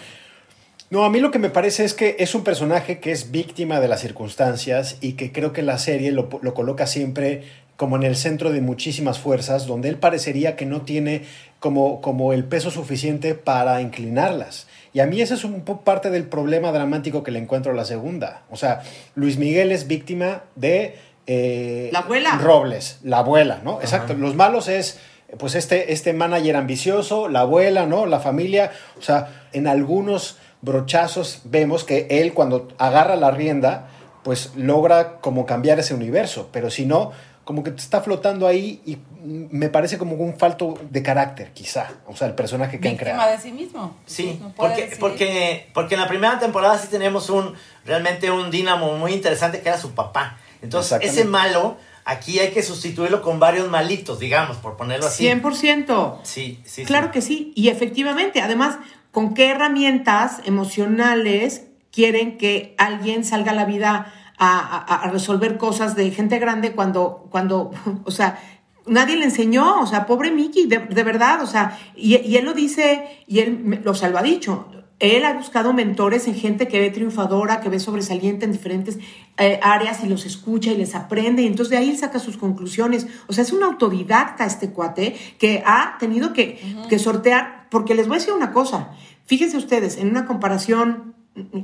No, 0.88 1.04
a 1.04 1.10
mí 1.10 1.18
lo 1.18 1.32
que 1.32 1.40
me 1.40 1.50
parece 1.50 1.84
es 1.84 1.94
que 1.94 2.16
es 2.20 2.36
un 2.36 2.44
personaje 2.44 3.00
que 3.00 3.10
es 3.10 3.32
víctima 3.32 3.80
de 3.80 3.88
las 3.88 4.00
circunstancias 4.00 4.98
y 5.00 5.14
que 5.14 5.32
creo 5.32 5.52
que 5.52 5.62
la 5.62 5.78
serie 5.78 6.12
lo, 6.12 6.28
coloca 6.28 6.86
siempre 6.86 7.42
como 7.76 7.96
en 7.96 8.04
el 8.04 8.14
centro 8.14 8.52
de 8.52 8.60
muchísimas 8.60 9.18
fuerzas, 9.18 9.66
donde 9.66 9.88
él 9.88 9.96
parecería 9.96 10.54
que 10.54 10.64
no 10.64 10.82
tiene 10.82 11.22
como, 11.58 12.00
como 12.00 12.32
el 12.32 12.44
peso 12.44 12.70
suficiente 12.70 13.34
para 13.34 13.80
inclinarlas. 13.82 14.68
Y 14.92 15.00
a 15.00 15.06
mí 15.06 15.20
ese 15.20 15.34
es 15.34 15.44
un 15.44 15.60
poco 15.62 15.82
parte 15.82 16.10
del 16.10 16.24
problema 16.24 16.70
dramático 16.70 17.24
que 17.24 17.32
le 17.32 17.40
encuentro 17.40 17.72
a 17.72 17.74
la 17.74 17.84
segunda. 17.84 18.44
O 18.50 18.56
sea, 18.56 18.82
Luis 19.16 19.38
Miguel 19.38 19.72
es 19.72 19.88
víctima 19.88 20.44
de 20.54 20.94
eh, 21.26 21.90
la 21.92 22.00
abuela. 22.00 22.38
Robles, 22.38 22.98
la 23.02 23.18
abuela, 23.18 23.60
¿no? 23.64 23.80
Exacto. 23.80 24.14
Los 24.14 24.34
malos 24.34 24.68
es 24.68 24.98
pues 25.38 25.54
este, 25.54 25.92
este 25.92 26.12
manager 26.12 26.56
ambicioso, 26.56 27.28
la 27.28 27.40
abuela, 27.40 27.86
¿no? 27.86 28.06
La 28.06 28.20
familia. 28.20 28.72
O 28.98 29.02
sea, 29.02 29.48
en 29.52 29.66
algunos 29.66 30.38
brochazos 30.62 31.40
vemos 31.44 31.84
que 31.84 32.06
él 32.10 32.32
cuando 32.32 32.68
agarra 32.78 33.16
la 33.16 33.30
rienda, 33.30 33.88
pues 34.22 34.52
logra 34.56 35.18
como 35.18 35.46
cambiar 35.46 35.78
ese 35.78 35.94
universo. 35.94 36.48
Pero 36.52 36.70
si 36.70 36.86
no, 36.86 37.12
como 37.44 37.62
que 37.62 37.70
está 37.70 38.00
flotando 38.02 38.46
ahí 38.46 38.82
y 38.84 38.98
me 39.24 39.68
parece 39.68 39.98
como 39.98 40.14
un 40.16 40.36
falto 40.36 40.78
de 40.90 41.02
carácter, 41.02 41.52
quizá. 41.52 41.88
O 42.06 42.16
sea, 42.16 42.28
el 42.28 42.34
personaje 42.34 42.80
que 42.80 42.88
han 42.88 42.96
creado. 42.96 43.30
de 43.30 43.38
sí 43.38 43.52
mismo. 43.52 43.96
Sí, 44.06 44.40
porque, 44.56 44.96
porque, 44.98 45.70
porque 45.74 45.94
en 45.94 46.00
la 46.00 46.08
primera 46.08 46.38
temporada 46.38 46.78
sí 46.78 46.88
tenemos 46.88 47.30
un 47.30 47.54
realmente 47.84 48.30
un 48.30 48.50
dínamo 48.50 48.96
muy 48.96 49.12
interesante 49.12 49.60
que 49.60 49.68
era 49.68 49.78
su 49.78 49.92
papá. 49.92 50.38
Entonces, 50.66 50.98
ese 51.02 51.24
malo, 51.24 51.76
aquí 52.04 52.38
hay 52.38 52.50
que 52.50 52.62
sustituirlo 52.62 53.22
con 53.22 53.38
varios 53.38 53.70
malitos, 53.70 54.18
digamos, 54.18 54.56
por 54.58 54.76
ponerlo 54.76 55.06
así. 55.06 55.24
100%. 55.24 56.18
Sí, 56.22 56.60
sí. 56.64 56.84
Claro 56.84 57.10
que 57.10 57.22
sí. 57.22 57.52
Y 57.54 57.68
efectivamente, 57.68 58.40
además, 58.40 58.78
¿con 59.12 59.34
qué 59.34 59.50
herramientas 59.50 60.40
emocionales 60.44 61.62
quieren 61.92 62.36
que 62.36 62.74
alguien 62.78 63.24
salga 63.24 63.52
a 63.52 63.54
la 63.54 63.64
vida 63.64 64.12
a, 64.38 65.08
resolver 65.10 65.56
cosas 65.56 65.96
de 65.96 66.10
gente 66.10 66.38
grande 66.38 66.72
cuando, 66.72 67.26
cuando, 67.30 67.70
o 68.04 68.10
sea, 68.10 68.38
nadie 68.86 69.16
le 69.16 69.24
enseñó, 69.24 69.80
o 69.80 69.86
sea, 69.86 70.06
pobre 70.06 70.30
Mickey, 70.30 70.66
de, 70.66 70.78
verdad, 71.02 71.42
o 71.42 71.46
sea, 71.46 71.78
y, 71.94 72.16
y, 72.16 72.36
él 72.36 72.44
lo 72.44 72.52
dice, 72.52 73.22
y 73.26 73.40
él, 73.40 73.82
o 73.86 73.94
sea, 73.94 74.10
lo 74.10 74.18
ha 74.18 74.22
dicho, 74.22 74.68
él 74.98 75.24
ha 75.26 75.34
buscado 75.34 75.74
mentores 75.74 76.26
en 76.26 76.34
gente 76.34 76.68
que 76.68 76.80
ve 76.80 76.90
triunfadora, 76.90 77.60
que 77.60 77.68
ve 77.68 77.78
sobresaliente 77.78 78.46
en 78.46 78.52
diferentes 78.52 78.98
eh, 79.36 79.60
áreas 79.62 80.02
y 80.02 80.08
los 80.08 80.24
escucha 80.24 80.72
y 80.72 80.76
les 80.76 80.94
aprende. 80.94 81.42
Y 81.42 81.46
entonces 81.46 81.70
de 81.70 81.76
ahí 81.76 81.90
él 81.90 81.98
saca 81.98 82.18
sus 82.18 82.38
conclusiones. 82.38 83.06
O 83.26 83.34
sea, 83.34 83.44
es 83.44 83.52
un 83.52 83.62
autodidacta 83.62 84.46
este 84.46 84.70
cuate 84.70 85.14
que 85.38 85.62
ha 85.66 85.96
tenido 85.98 86.32
que, 86.32 86.58
sortear, 86.98 87.66
porque 87.70 87.94
les 87.94 88.08
voy 88.08 88.16
a 88.16 88.20
decir 88.20 88.32
una 88.32 88.52
cosa, 88.52 88.90
fíjense 89.26 89.58
ustedes, 89.58 89.98
en 89.98 90.08
una 90.08 90.24
comparación, 90.24 91.14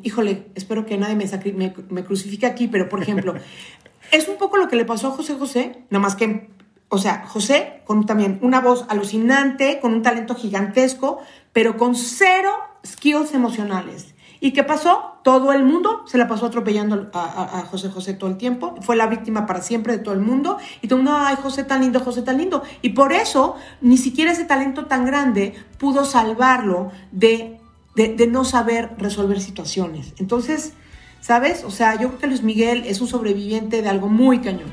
híjole, 0.03 0.49
espero 0.55 0.85
que 0.85 0.99
nadie 0.99 1.14
me, 1.14 1.75
me, 1.88 2.05
crucifique 2.05 2.45
aquí, 2.45 2.68
pero 2.68 2.90
por 2.90 3.01
ejemplo, 3.01 3.35
es 4.12 4.29
un 4.29 4.37
poco 4.37 4.59
lo 4.59 4.68
que 4.68 4.77
le 4.77 4.85
pasó 4.85 5.09
a 5.09 5.11
José 5.12 5.35
José, 5.35 5.85
nada 5.88 6.03
más 6.03 6.16
que 6.16 6.51
o 6.95 6.99
sea, 6.99 7.25
José 7.27 7.81
con 7.87 8.05
también 8.05 8.38
una 8.42 8.61
voz 8.61 8.85
alucinante, 8.90 9.81
con 9.81 9.95
un 9.95 10.03
talento 10.03 10.35
gigantesco, 10.35 11.21
pero 11.55 11.79
con 11.79 11.95
cero 11.95 12.53
skills 12.87 13.35
emocionales. 13.35 14.14
¿Y 14.40 14.53
qué 14.53 14.64
pasó? 14.64 15.18
Todo 15.23 15.53
el 15.53 15.62
mundo 15.62 16.03
se 16.07 16.18
la 16.18 16.27
pasó 16.27 16.47
atropellando 16.47 17.11
a, 17.14 17.64
José 17.71 17.90
José 17.90 18.14
todo 18.14 18.29
el 18.29 18.37
tiempo. 18.37 18.75
Fue 18.81 18.97
la 18.97 19.07
víctima 19.07 19.47
para 19.47 19.62
siempre 19.62 19.97
de 19.97 20.03
todo 20.03 20.14
el 20.14 20.21
mundo. 20.21 20.59
Y 20.81 20.88
todo 20.88 20.99
el 20.99 21.05
mundo, 21.05 21.21
ay, 21.21 21.37
José 21.40 21.62
tan 21.62 21.81
lindo, 21.81 22.01
José 22.01 22.23
tan 22.23 22.38
lindo. 22.38 22.64
Y 22.83 22.88
por 22.90 23.12
eso, 23.12 23.55
ni 23.81 23.97
siquiera 23.99 24.33
ese 24.33 24.45
talento 24.45 24.87
tan 24.87 25.07
grande 25.07 25.55
pudo 25.79 26.05
salvarlo 26.05 26.90
de, 27.12 27.61
de 27.95 28.27
no 28.27 28.45
saber 28.45 28.90
resolver 28.99 29.40
situaciones. 29.40 30.12
Entonces, 30.18 30.73
¿sabes? 31.21 31.62
O 31.62 31.71
sea, 31.71 31.95
yo 31.95 32.09
creo 32.09 32.18
que 32.18 32.27
Luis 32.27 32.42
Miguel 32.42 32.83
es 32.85 33.01
un 33.01 33.07
sobreviviente 33.07 33.81
de 33.81 33.88
algo 33.88 34.09
muy 34.09 34.40
cañón. 34.40 34.73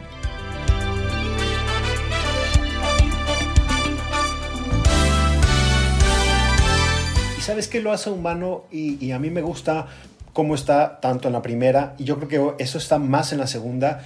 ¿Sabes 7.60 7.68
qué 7.68 7.82
lo 7.82 7.92
hace 7.92 8.10
humano? 8.10 8.64
Y, 8.72 9.12
a 9.12 9.20
mí 9.20 9.30
me 9.30 9.42
gusta 9.42 9.88
cómo 10.32 10.56
está 10.56 11.02
tanto 11.02 11.28
en 11.28 11.34
la 11.34 11.42
primera, 11.42 11.94
y 11.98 12.06
yo 12.06 12.18
creo 12.18 12.56
que 12.56 12.64
eso 12.64 12.78
está 12.78 13.00
más 13.00 13.34
en 13.34 13.40
la 13.40 13.48
segunda, 13.48 14.02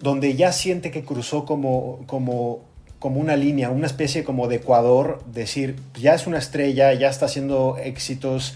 donde 0.00 0.36
ya 0.36 0.52
siente 0.52 0.92
que 0.92 1.02
cruzó 1.02 1.44
como, 1.44 2.04
como, 2.06 2.60
como 3.00 3.18
una 3.18 3.36
línea, 3.36 3.70
una 3.70 3.88
especie 3.88 4.22
como 4.22 4.46
de 4.46 4.56
Ecuador, 4.56 5.24
decir, 5.26 5.74
ya 6.00 6.14
es 6.14 6.28
una 6.28 6.38
estrella, 6.38 6.94
ya 6.94 7.08
está 7.08 7.26
haciendo 7.26 7.78
éxitos 7.82 8.54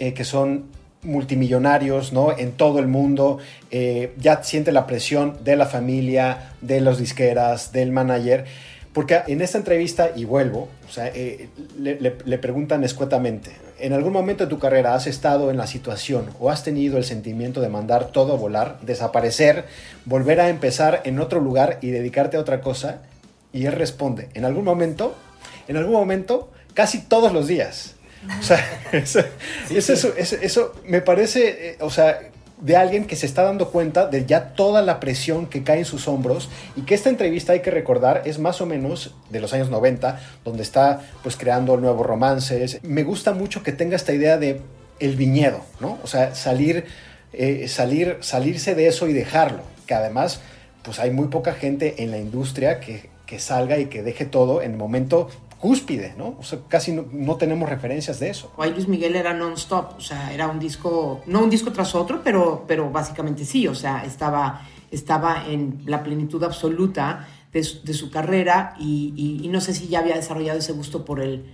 eh, 0.00 0.14
que 0.14 0.24
son 0.24 0.64
multimillonarios 1.04 2.12
¿no? 2.12 2.36
en 2.36 2.50
todo 2.50 2.80
el 2.80 2.88
mundo, 2.88 3.38
eh, 3.70 4.14
ya 4.18 4.42
siente 4.42 4.72
la 4.72 4.88
presión 4.88 5.38
de 5.44 5.54
la 5.54 5.66
familia, 5.66 6.54
de 6.60 6.80
los 6.80 6.98
disqueras, 6.98 7.70
del 7.70 7.92
manager. 7.92 8.46
Porque 8.96 9.20
en 9.28 9.42
esta 9.42 9.58
entrevista, 9.58 10.12
y 10.16 10.24
vuelvo, 10.24 10.70
o 10.88 10.90
sea, 10.90 11.08
eh, 11.08 11.50
le, 11.78 11.98
le, 12.00 12.38
preguntan 12.38 12.82
escuetamente, 12.82 13.50
¿en 13.78 13.92
algún 13.92 14.12
momento 14.12 14.44
de 14.44 14.50
tu 14.50 14.58
carrera 14.58 14.94
has 14.94 15.06
estado 15.06 15.50
en 15.50 15.56
la 15.56 15.66
situación 15.66 16.30
o 16.40 16.50
has 16.50 16.64
tenido 16.64 16.98
el 16.98 17.04
sentimiento 17.04 17.60
de 17.60 17.68
mandar 17.68 18.06
todo 18.06 18.34
a 18.34 18.36
volar, 18.36 18.78
desaparecer, 18.82 19.64
volver 20.04 20.40
a 20.40 20.48
empezar 20.48 21.02
en 21.04 21.20
otro 21.20 21.40
lugar 21.40 21.78
y 21.80 21.90
dedicarte 21.90 22.36
a 22.36 22.40
otra 22.40 22.60
cosa? 22.60 23.02
Y 23.52 23.66
él 23.66 23.72
responde, 23.72 24.28
en 24.34 24.44
algún 24.44 24.64
momento, 24.64 25.14
en 25.68 25.76
algún 25.76 25.94
momento, 25.94 26.50
casi 26.74 27.00
todos 27.00 27.32
los 27.32 27.46
días. 27.46 27.94
O 28.38 28.42
sea, 28.42 28.64
eso, 28.92 29.20
eso, 29.70 30.12
eso, 30.16 30.74
me 30.84 31.00
parece, 31.00 31.70
eh, 31.70 31.76
o 31.80 31.90
sea, 31.90 32.20
de 32.60 32.76
alguien 32.76 33.04
que 33.06 33.16
se 33.16 33.26
está 33.26 33.42
dando 33.42 33.70
cuenta 33.70 34.06
de 34.06 34.24
ya 34.24 34.54
toda 34.54 34.80
la 34.82 34.98
presión 34.98 35.46
que 35.46 35.62
cae 35.62 35.80
en 35.80 35.84
sus 35.84 36.08
hombros 36.08 36.48
y 36.74 36.82
que 36.82 36.94
esta 36.94 37.10
entrevista 37.10 37.52
hay 37.52 37.60
que 37.60 37.70
recordar 37.70 38.22
es 38.24 38.38
más 38.38 38.60
o 38.60 38.66
menos 38.66 39.14
de 39.30 39.40
los 39.40 39.52
años 39.52 39.68
90 39.68 40.20
donde 40.44 40.62
está 40.62 41.02
pues 41.22 41.36
creando 41.36 41.76
nuevos 41.76 42.06
romances. 42.06 42.80
Me 42.82 43.02
gusta 43.02 43.32
mucho 43.32 43.62
que 43.62 43.72
tenga 43.72 43.96
esta 43.96 44.14
idea 44.14 44.38
de 44.38 44.60
el 44.98 45.16
viñedo 45.16 45.60
no 45.80 45.98
o 46.02 46.06
sea 46.06 46.34
salir 46.34 46.86
eh, 47.34 47.68
salir 47.68 48.16
salirse 48.20 48.74
de 48.74 48.88
eso 48.88 49.08
y 49.08 49.12
dejarlo 49.12 49.60
que 49.86 49.92
además 49.92 50.40
pues 50.82 50.98
hay 50.98 51.10
muy 51.10 51.28
poca 51.28 51.52
gente 51.52 52.02
en 52.02 52.10
la 52.10 52.18
industria 52.18 52.80
que, 52.80 53.10
que 53.26 53.38
salga 53.38 53.78
y 53.78 53.86
que 53.86 54.02
deje 54.02 54.24
todo 54.24 54.62
en 54.62 54.72
el 54.72 54.76
momento 54.78 55.28
cúspide, 55.66 56.14
¿no? 56.16 56.36
O 56.38 56.44
sea, 56.44 56.60
casi 56.68 56.92
no, 56.92 57.34
tenemos 57.34 57.68
referencias 57.68 58.20
de 58.20 58.30
eso. 58.30 58.52
Ahí 58.56 58.70
Luis 58.70 58.86
Miguel 58.86 59.16
era 59.16 59.34
non-stop, 59.34 59.96
o 59.96 60.00
sea, 60.00 60.32
era 60.32 60.46
un 60.46 60.60
disco, 60.60 61.22
no 61.26 61.42
un 61.42 61.50
disco 61.50 61.72
tras 61.72 61.92
otro, 61.96 62.20
pero, 62.22 62.64
pero 62.68 62.88
básicamente 62.88 63.44
sí, 63.44 63.66
o 63.66 63.74
sea, 63.74 64.04
estaba, 64.04 64.62
estaba 64.92 65.44
en 65.48 65.82
la 65.84 66.04
plenitud 66.04 66.40
absoluta 66.44 67.26
de 67.52 67.64
su, 67.64 68.10
carrera 68.12 68.76
y, 68.78 69.48
no 69.50 69.60
sé 69.60 69.74
si 69.74 69.88
ya 69.88 69.98
había 69.98 70.14
desarrollado 70.14 70.60
ese 70.60 70.72
gusto 70.72 71.04
por 71.04 71.20
el, 71.20 71.44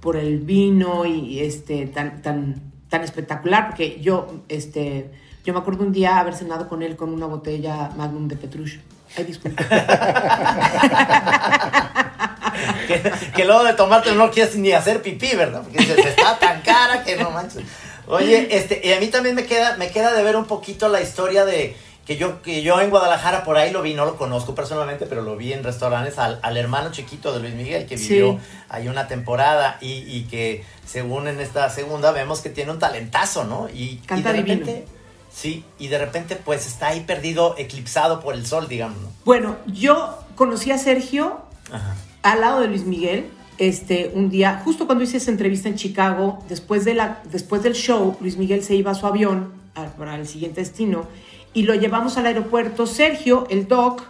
por 0.00 0.16
el 0.16 0.40
vino 0.40 1.06
y 1.06 1.40
este, 1.40 1.86
tan, 1.86 2.20
tan, 2.20 2.60
tan 2.90 3.02
espectacular, 3.02 3.68
porque 3.68 3.98
yo, 3.98 4.42
este, 4.50 5.10
yo 5.42 5.54
me 5.54 5.60
acuerdo 5.60 5.84
un 5.84 5.92
día 5.92 6.18
haber 6.18 6.34
cenado 6.34 6.68
con 6.68 6.82
él 6.82 6.96
con 6.96 7.14
una 7.14 7.24
botella 7.24 7.88
Magnum 7.96 8.28
de 8.28 8.36
Petrush. 8.36 8.76
Ay, 9.16 9.24
disculpa. 9.24 9.64
que, 13.34 13.44
luego 13.44 13.64
de 13.64 13.72
tomarte 13.74 14.12
no 14.12 14.30
quieres 14.30 14.56
ni 14.56 14.72
hacer 14.72 15.02
pipí, 15.02 15.34
¿verdad? 15.36 15.62
Porque 15.62 15.82
está 15.82 16.38
tan 16.38 16.62
cara 16.62 17.04
que 17.04 17.16
no 17.16 17.30
manches. 17.30 17.64
Oye, 18.06 18.48
este, 18.50 18.80
y 18.84 18.92
a 18.92 19.00
mí 19.00 19.06
también 19.08 19.34
me 19.34 19.46
queda, 19.46 19.76
me 19.76 19.90
queda 19.90 20.12
de 20.12 20.22
ver 20.22 20.36
un 20.36 20.44
poquito 20.44 20.88
la 20.88 21.00
historia 21.00 21.44
de 21.44 21.76
que 22.06 22.16
yo, 22.16 22.42
que 22.42 22.62
yo 22.62 22.80
en 22.80 22.90
Guadalajara 22.90 23.44
por 23.44 23.56
ahí 23.56 23.70
lo 23.70 23.80
vi, 23.80 23.94
no 23.94 24.04
lo 24.04 24.16
conozco 24.16 24.54
personalmente, 24.54 25.06
pero 25.06 25.22
lo 25.22 25.36
vi 25.36 25.54
en 25.54 25.64
restaurantes 25.64 26.18
al, 26.18 26.56
hermano 26.56 26.92
chiquito 26.92 27.32
de 27.32 27.40
Luis 27.40 27.54
Miguel 27.54 27.86
que 27.86 27.96
vivió 27.96 28.38
ahí 28.68 28.88
una 28.88 29.08
temporada 29.08 29.78
y, 29.80 30.04
y, 30.06 30.26
que 30.30 30.64
según 30.86 31.28
en 31.28 31.40
esta 31.40 31.70
segunda 31.70 32.12
vemos 32.12 32.40
que 32.40 32.50
tiene 32.50 32.72
un 32.72 32.78
talentazo, 32.78 33.44
¿no? 33.44 33.68
Y, 33.72 34.02
Canta 34.06 34.32
de 34.32 34.40
repente, 34.40 34.84
Sí, 35.32 35.64
y 35.80 35.88
de 35.88 35.98
repente 35.98 36.36
pues 36.36 36.66
está 36.66 36.88
ahí 36.88 37.00
perdido, 37.00 37.56
eclipsado 37.58 38.20
por 38.20 38.34
el 38.34 38.46
sol, 38.46 38.68
digamos. 38.68 38.98
Bueno, 39.24 39.56
yo 39.66 40.18
conocí 40.36 40.70
a 40.70 40.78
Sergio 40.78 41.42
Ajá 41.72 41.94
al 42.24 42.40
lado 42.40 42.60
de 42.60 42.68
Luis 42.68 42.86
Miguel, 42.86 43.26
este, 43.58 44.10
un 44.14 44.30
día, 44.30 44.62
justo 44.64 44.86
cuando 44.86 45.04
hice 45.04 45.18
esa 45.18 45.30
entrevista 45.30 45.68
en 45.68 45.76
Chicago, 45.76 46.38
después, 46.48 46.84
de 46.84 46.94
la, 46.94 47.22
después 47.30 47.62
del 47.62 47.74
show, 47.74 48.16
Luis 48.20 48.38
Miguel 48.38 48.62
se 48.62 48.74
iba 48.74 48.90
a 48.90 48.94
su 48.94 49.06
avión 49.06 49.52
para 49.98 50.16
el 50.16 50.26
siguiente 50.26 50.62
destino 50.62 51.06
y 51.52 51.64
lo 51.64 51.74
llevamos 51.74 52.16
al 52.16 52.26
aeropuerto. 52.26 52.86
Sergio, 52.86 53.46
el 53.50 53.68
doc, 53.68 54.02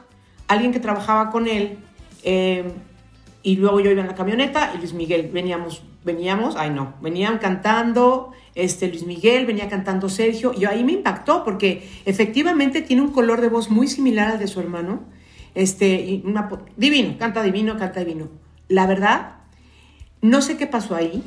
alguien 0.46 0.72
que 0.72 0.79
trabajaba 0.79 1.31
con 1.31 1.48
él, 1.48 1.79
em, 2.22 2.66
y 3.42 3.57
luego 3.57 3.81
yo 3.81 3.90
iba 3.90 4.00
en 4.00 4.07
la 4.07 4.14
camioneta 4.14 4.72
y 4.74 4.79
Luis 4.79 4.94
Miguel, 4.94 5.29
veníamos, 5.33 5.83
veníamos, 6.05 6.55
ay 6.57 6.70
no, 6.70 6.94
venían 7.03 7.38
cantando, 7.38 8.31
este, 8.55 8.87
Luis 8.87 9.05
Miguel, 9.05 9.44
venía 9.44 9.68
cantando 9.68 10.09
Sergio, 10.09 10.53
y 10.57 10.66
ahí 10.66 10.85
me 10.85 10.92
impactó 10.92 11.42
porque 11.42 11.90
efectivamente 12.05 12.81
tiene 12.81 13.03
un 13.03 13.11
color 13.11 13.40
de 13.40 13.48
voz 13.48 13.70
muy 13.70 13.88
similar 13.88 14.31
al 14.31 14.38
de 14.38 14.46
su 14.46 14.61
hermano 14.61 15.00
este, 15.54 16.22
divino, 16.76 17.18
canta 17.18 17.42
divino, 17.42 17.76
canta 17.78 18.00
divino. 18.00 18.28
La 18.68 18.86
verdad, 18.86 19.36
no 20.22 20.42
sé 20.42 20.56
qué 20.56 20.66
pasó 20.66 20.96
ahí, 20.96 21.22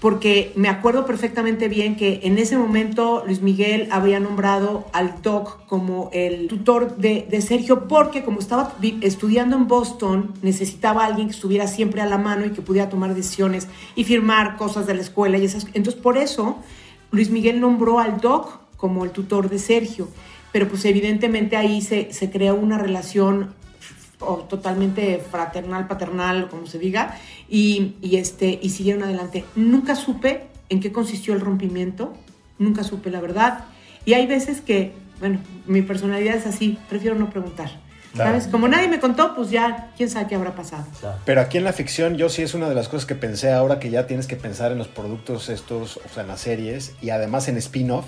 porque 0.00 0.52
me 0.54 0.68
acuerdo 0.68 1.06
perfectamente 1.06 1.68
bien 1.68 1.96
que 1.96 2.20
en 2.22 2.38
ese 2.38 2.56
momento 2.56 3.24
Luis 3.26 3.42
Miguel 3.42 3.88
había 3.90 4.20
nombrado 4.20 4.86
al 4.92 5.22
Doc 5.22 5.66
como 5.66 6.08
el 6.12 6.46
tutor 6.46 6.96
de, 6.96 7.40
Sergio, 7.40 7.88
porque 7.88 8.22
como 8.22 8.38
estaba 8.38 8.76
estudiando 9.00 9.56
en 9.56 9.66
Boston, 9.66 10.34
necesitaba 10.42 11.04
alguien 11.04 11.28
que 11.28 11.34
estuviera 11.34 11.66
siempre 11.66 12.00
a 12.00 12.06
la 12.06 12.18
mano 12.18 12.46
y 12.46 12.50
que 12.50 12.62
pudiera 12.62 12.88
tomar 12.88 13.14
decisiones 13.14 13.66
y 13.96 14.04
firmar 14.04 14.56
cosas 14.56 14.86
de 14.86 14.94
la 14.94 15.02
escuela 15.02 15.36
y. 15.38 15.44
Entonces, 15.44 16.00
por 16.00 16.16
eso, 16.16 16.58
Luis 17.10 17.30
Miguel 17.30 17.60
nombró 17.60 17.98
al 17.98 18.20
Doc 18.20 18.60
como 18.76 19.04
el 19.04 19.10
tutor 19.10 19.50
de 19.50 19.58
Sergio. 19.58 20.08
Pero 20.52 20.68
pues 20.68 20.84
evidentemente 20.86 21.56
ahí 21.56 21.82
se, 21.82 22.12
se 22.12 22.30
creó 22.30 22.54
una 22.54 22.78
relación 22.78 23.54
o 24.20 24.36
totalmente 24.36 25.22
fraternal, 25.30 25.86
paternal, 25.86 26.48
como 26.48 26.66
se 26.66 26.78
diga, 26.78 27.16
y, 27.48 27.94
este, 28.02 28.58
y 28.60 28.70
siguieron 28.70 29.04
adelante. 29.04 29.44
Nunca 29.54 29.94
supe 29.94 30.46
en 30.68 30.80
qué 30.80 30.92
consistió 30.92 31.34
el 31.34 31.40
rompimiento, 31.40 32.14
nunca 32.58 32.84
supe 32.84 33.10
la 33.10 33.20
verdad. 33.20 33.64
Y 34.04 34.14
hay 34.14 34.26
veces 34.26 34.60
que, 34.60 34.92
bueno, 35.20 35.40
mi 35.66 35.82
personalidad 35.82 36.36
es 36.36 36.46
así, 36.46 36.78
prefiero 36.88 37.16
no 37.16 37.30
preguntar. 37.30 37.70
¿Sabes? 38.16 38.48
Como 38.48 38.66
nadie 38.66 38.88
me 38.88 38.98
contó, 38.98 39.34
pues 39.36 39.50
ya, 39.50 39.92
quién 39.96 40.10
sabe 40.10 40.26
qué 40.26 40.34
habrá 40.34 40.56
pasado. 40.56 40.84
Pero 41.24 41.40
aquí 41.40 41.58
en 41.58 41.64
la 41.64 41.72
ficción, 41.72 42.16
yo 42.16 42.28
sí 42.28 42.42
es 42.42 42.54
una 42.54 42.68
de 42.68 42.74
las 42.74 42.88
cosas 42.88 43.06
que 43.06 43.14
pensé 43.14 43.52
ahora 43.52 43.78
que 43.78 43.90
ya 43.90 44.06
tienes 44.08 44.26
que 44.26 44.34
pensar 44.34 44.72
en 44.72 44.78
los 44.78 44.88
productos 44.88 45.48
estos, 45.48 45.98
o 45.98 46.08
sea, 46.12 46.22
en 46.22 46.28
las 46.28 46.40
series 46.40 46.94
y 47.00 47.10
además 47.10 47.46
en 47.46 47.58
spin-off 47.58 48.06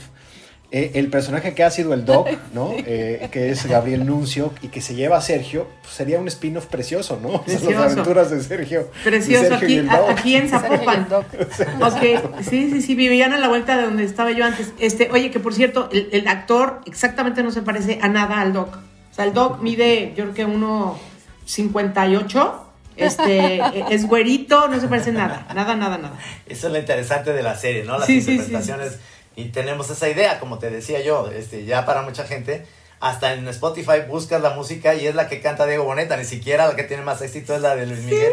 eh, 0.72 0.92
el 0.94 1.08
personaje 1.08 1.52
que 1.52 1.64
ha 1.64 1.70
sido 1.70 1.94
el 1.94 2.04
Doc, 2.04 2.28
¿no? 2.54 2.72
Eh, 2.76 3.28
que 3.32 3.50
es 3.50 3.66
Gabriel 3.66 4.06
Nuncio 4.06 4.54
y 4.62 4.68
que 4.68 4.80
se 4.80 4.94
lleva 4.94 5.16
a 5.16 5.20
Sergio, 5.20 5.66
pues, 5.82 5.94
sería 5.94 6.20
un 6.20 6.28
spin-off 6.28 6.66
precioso, 6.66 7.18
¿no? 7.20 7.42
Precioso. 7.42 7.72
las 7.72 7.92
aventuras 7.92 8.30
de 8.30 8.40
Sergio. 8.40 8.88
Precioso, 9.02 9.52
aquí, 9.54 9.84
aquí, 10.08 10.36
en 10.36 10.48
Zapopan. 10.48 11.08
ok, 11.12 12.04
sí, 12.48 12.70
sí, 12.70 12.82
sí, 12.82 12.94
vivían 12.94 13.32
a 13.32 13.38
la 13.38 13.48
vuelta 13.48 13.76
de 13.76 13.82
donde 13.82 14.04
estaba 14.04 14.30
yo 14.30 14.44
antes. 14.44 14.72
Este, 14.78 15.10
oye, 15.10 15.32
que 15.32 15.40
por 15.40 15.54
cierto, 15.54 15.88
el, 15.92 16.28
actor 16.28 16.82
exactamente 16.86 17.42
no 17.42 17.50
se 17.50 17.62
parece 17.62 17.98
a 18.00 18.08
nada 18.08 18.40
al 18.40 18.52
Doc. 18.52 18.76
O 18.76 19.14
sea, 19.14 19.24
el 19.24 19.32
Doc 19.32 19.60
mide, 19.60 20.12
yo 20.16 20.30
creo 20.30 20.34
que 20.34 20.46
1,58. 20.46 22.52
Este, 22.96 23.60
es 23.90 24.06
güerito, 24.06 24.68
no 24.68 24.78
se 24.78 24.86
parece 24.86 25.10
nada, 25.10 25.46
nada, 25.54 25.74
nada, 25.74 25.96
nada. 25.96 26.18
Eso 26.46 26.66
es 26.66 26.72
lo 26.72 26.78
interesante 26.78 27.32
de 27.32 27.42
la 27.42 27.56
serie, 27.56 27.82
¿no? 27.82 27.98
Las 27.98 28.10
interpretaciones. 28.10 28.98
Y 29.36 29.46
tenemos 29.46 29.90
esa 29.90 30.08
idea, 30.08 30.38
como 30.40 30.58
te 30.58 30.70
decía 30.70 31.00
yo, 31.02 31.30
este, 31.30 31.64
ya 31.64 31.86
para 31.86 32.02
mucha 32.02 32.24
gente, 32.24 32.66
hasta 33.00 33.32
en 33.32 33.48
Spotify 33.48 34.02
buscas 34.06 34.42
la 34.42 34.50
música 34.50 34.94
y 34.94 35.06
es 35.06 35.14
la 35.14 35.28
que 35.28 35.40
canta 35.40 35.66
Diego 35.66 35.84
Boneta, 35.84 36.16
ni 36.16 36.24
siquiera 36.24 36.66
la 36.66 36.76
que 36.76 36.84
tiene 36.84 37.02
más 37.02 37.22
éxito 37.22 37.54
es 37.54 37.62
la 37.62 37.74
de 37.74 37.86
Luis 37.86 38.00
Miguel. 38.00 38.32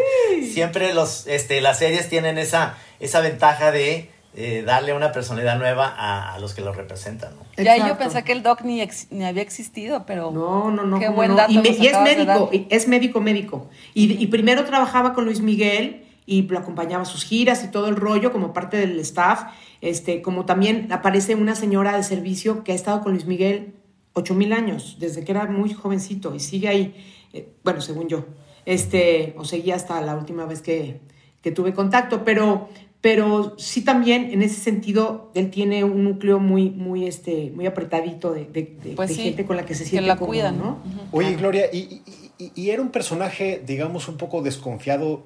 Siempre 0.51 0.93
los, 0.93 1.25
este, 1.27 1.61
las 1.61 1.79
series 1.79 2.09
tienen 2.09 2.37
esa, 2.37 2.75
esa 2.99 3.21
ventaja 3.21 3.71
de 3.71 4.09
eh, 4.35 4.63
darle 4.65 4.93
una 4.93 5.13
personalidad 5.13 5.57
nueva 5.57 5.95
a, 5.97 6.37
los 6.39 6.53
que 6.53 6.61
lo 6.61 6.73
representan. 6.73 7.31
¿no? 7.37 7.63
Ya 7.63 7.77
yo 7.87 7.97
pensé 7.97 8.23
que 8.23 8.33
el 8.33 8.43
doc 8.43 8.61
ni, 8.61 8.85
ni 9.09 9.25
había 9.25 9.41
existido, 9.41 10.05
pero 10.05 10.31
no, 10.31 10.69
no, 10.69 10.83
no, 10.83 10.99
qué 10.99 11.07
buen 11.09 11.35
dato. 11.35 11.51
Y, 11.51 11.59
y 11.59 11.87
es 11.87 11.99
médico, 12.01 12.49
es 12.51 12.87
médico, 12.87 13.21
médico. 13.21 13.69
Y, 13.93 14.21
y 14.21 14.27
primero 14.27 14.65
trabajaba 14.65 15.13
con 15.13 15.23
Luis 15.25 15.39
Miguel 15.39 16.06
y 16.27 16.43
lo 16.43 16.59
acompañaba 16.59 17.01
a 17.01 17.05
sus 17.05 17.23
giras 17.23 17.63
y 17.63 17.71
todo 17.71 17.87
el 17.87 17.95
rollo 17.95 18.31
como 18.31 18.53
parte 18.53 18.77
del 18.77 18.99
staff. 18.99 19.45
Este, 19.81 20.21
como 20.21 20.45
también 20.45 20.91
aparece 20.91 21.33
una 21.33 21.55
señora 21.55 21.95
de 21.97 22.03
servicio 22.03 22.63
que 22.63 22.73
ha 22.73 22.75
estado 22.75 23.01
con 23.01 23.13
Luis 23.13 23.25
Miguel 23.25 23.73
ocho 24.13 24.35
mil 24.35 24.51
años, 24.53 24.97
desde 24.99 25.23
que 25.23 25.31
era 25.31 25.45
muy 25.45 25.73
jovencito 25.73 26.35
y 26.35 26.39
sigue 26.39 26.67
ahí, 26.67 26.95
eh, 27.33 27.49
bueno, 27.63 27.81
según 27.81 28.07
yo, 28.07 28.25
este, 28.65 29.33
o 29.37 29.45
seguía 29.45 29.75
hasta 29.75 30.01
la 30.01 30.15
última 30.15 30.45
vez 30.45 30.61
que, 30.61 30.99
que 31.41 31.51
tuve 31.51 31.73
contacto, 31.73 32.25
pero, 32.25 32.67
pero 32.99 33.53
sí 33.59 33.83
también 33.83 34.31
en 34.31 34.41
ese 34.41 34.59
sentido 34.59 35.31
él 35.35 35.51
tiene 35.51 35.83
un 35.83 36.03
núcleo 36.03 36.39
muy, 36.39 36.71
muy, 36.71 37.05
este, 37.07 37.51
muy 37.55 37.67
apretadito 37.67 38.33
de, 38.33 38.45
de, 38.45 38.93
Pues 38.95 39.09
de 39.09 39.15
sí, 39.15 39.21
gente 39.21 39.45
con 39.45 39.55
la 39.55 39.65
que 39.65 39.75
se 39.75 39.83
que 39.83 39.89
siente 39.91 40.07
la 40.07 40.15
cómodo, 40.15 40.31
cuidan. 40.31 40.57
¿no? 40.57 40.77
Oye, 41.11 41.35
Gloria, 41.35 41.67
¿y, 41.71 41.77
y- 41.77 42.31
y- 42.43 42.51
y 42.55 42.69
era 42.71 42.81
un 42.81 42.89
personaje, 42.89 43.61
digamos, 43.65 44.07
un 44.09 44.17
poco 44.17 44.41
desconfiado 44.41 45.23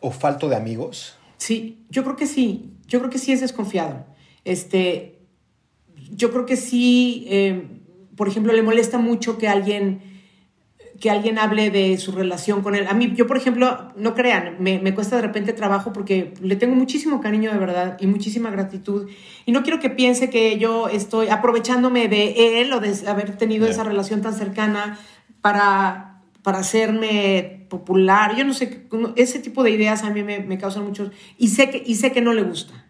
o 0.00 0.10
falto 0.10 0.48
de 0.48 0.56
amigos? 0.56 1.16
Sí, 1.36 1.84
yo 1.90 2.04
creo 2.04 2.16
que 2.16 2.26
sí, 2.26 2.72
yo 2.86 2.98
creo 2.98 3.10
que 3.10 3.18
sí 3.18 3.32
es 3.32 3.40
desconfiado. 3.40 4.06
Este, 4.44 5.18
yo 6.10 6.30
creo 6.30 6.46
que 6.46 6.56
sí, 6.56 7.26
eh, 7.28 7.80
por 8.16 8.28
ejemplo, 8.28 8.52
le 8.52 8.62
molesta 8.62 8.98
mucho 8.98 9.38
que 9.38 9.48
alguien 9.48 10.02
que 11.00 11.10
alguien 11.10 11.38
hable 11.38 11.70
de 11.70 11.96
su 11.98 12.12
relación 12.12 12.62
con 12.62 12.74
él. 12.74 12.86
A 12.88 12.94
mí, 12.94 13.12
yo 13.14 13.26
por 13.26 13.36
ejemplo, 13.36 13.92
no 13.96 14.14
crean, 14.14 14.56
me, 14.58 14.80
me 14.80 14.94
cuesta 14.94 15.16
de 15.16 15.22
repente 15.22 15.52
trabajo 15.52 15.92
porque 15.92 16.34
le 16.40 16.56
tengo 16.56 16.74
muchísimo 16.74 17.20
cariño 17.20 17.52
de 17.52 17.58
verdad 17.58 17.96
y 18.00 18.06
muchísima 18.06 18.50
gratitud. 18.50 19.08
Y 19.46 19.52
no 19.52 19.62
quiero 19.62 19.78
que 19.78 19.90
piense 19.90 20.28
que 20.28 20.58
yo 20.58 20.88
estoy 20.88 21.28
aprovechándome 21.28 22.08
de 22.08 22.60
él 22.60 22.72
o 22.72 22.80
de 22.80 22.94
haber 23.08 23.36
tenido 23.36 23.68
esa 23.68 23.84
relación 23.84 24.22
tan 24.22 24.34
cercana 24.34 24.98
para, 25.40 26.07
para 26.48 26.60
hacerme 26.60 27.66
popular. 27.68 28.34
Yo 28.34 28.42
no 28.42 28.54
sé, 28.54 28.86
ese 29.16 29.38
tipo 29.38 29.62
de 29.62 29.70
ideas 29.70 30.02
a 30.02 30.08
mí 30.08 30.22
me, 30.22 30.56
causan 30.56 30.82
mucho... 30.82 31.10
Y 31.36 31.48
sé, 31.48 31.68
que, 31.68 31.82
y 31.84 31.96
sé 31.96 32.10
que 32.10 32.22
no 32.22 32.32
le 32.32 32.40
gusta. 32.40 32.86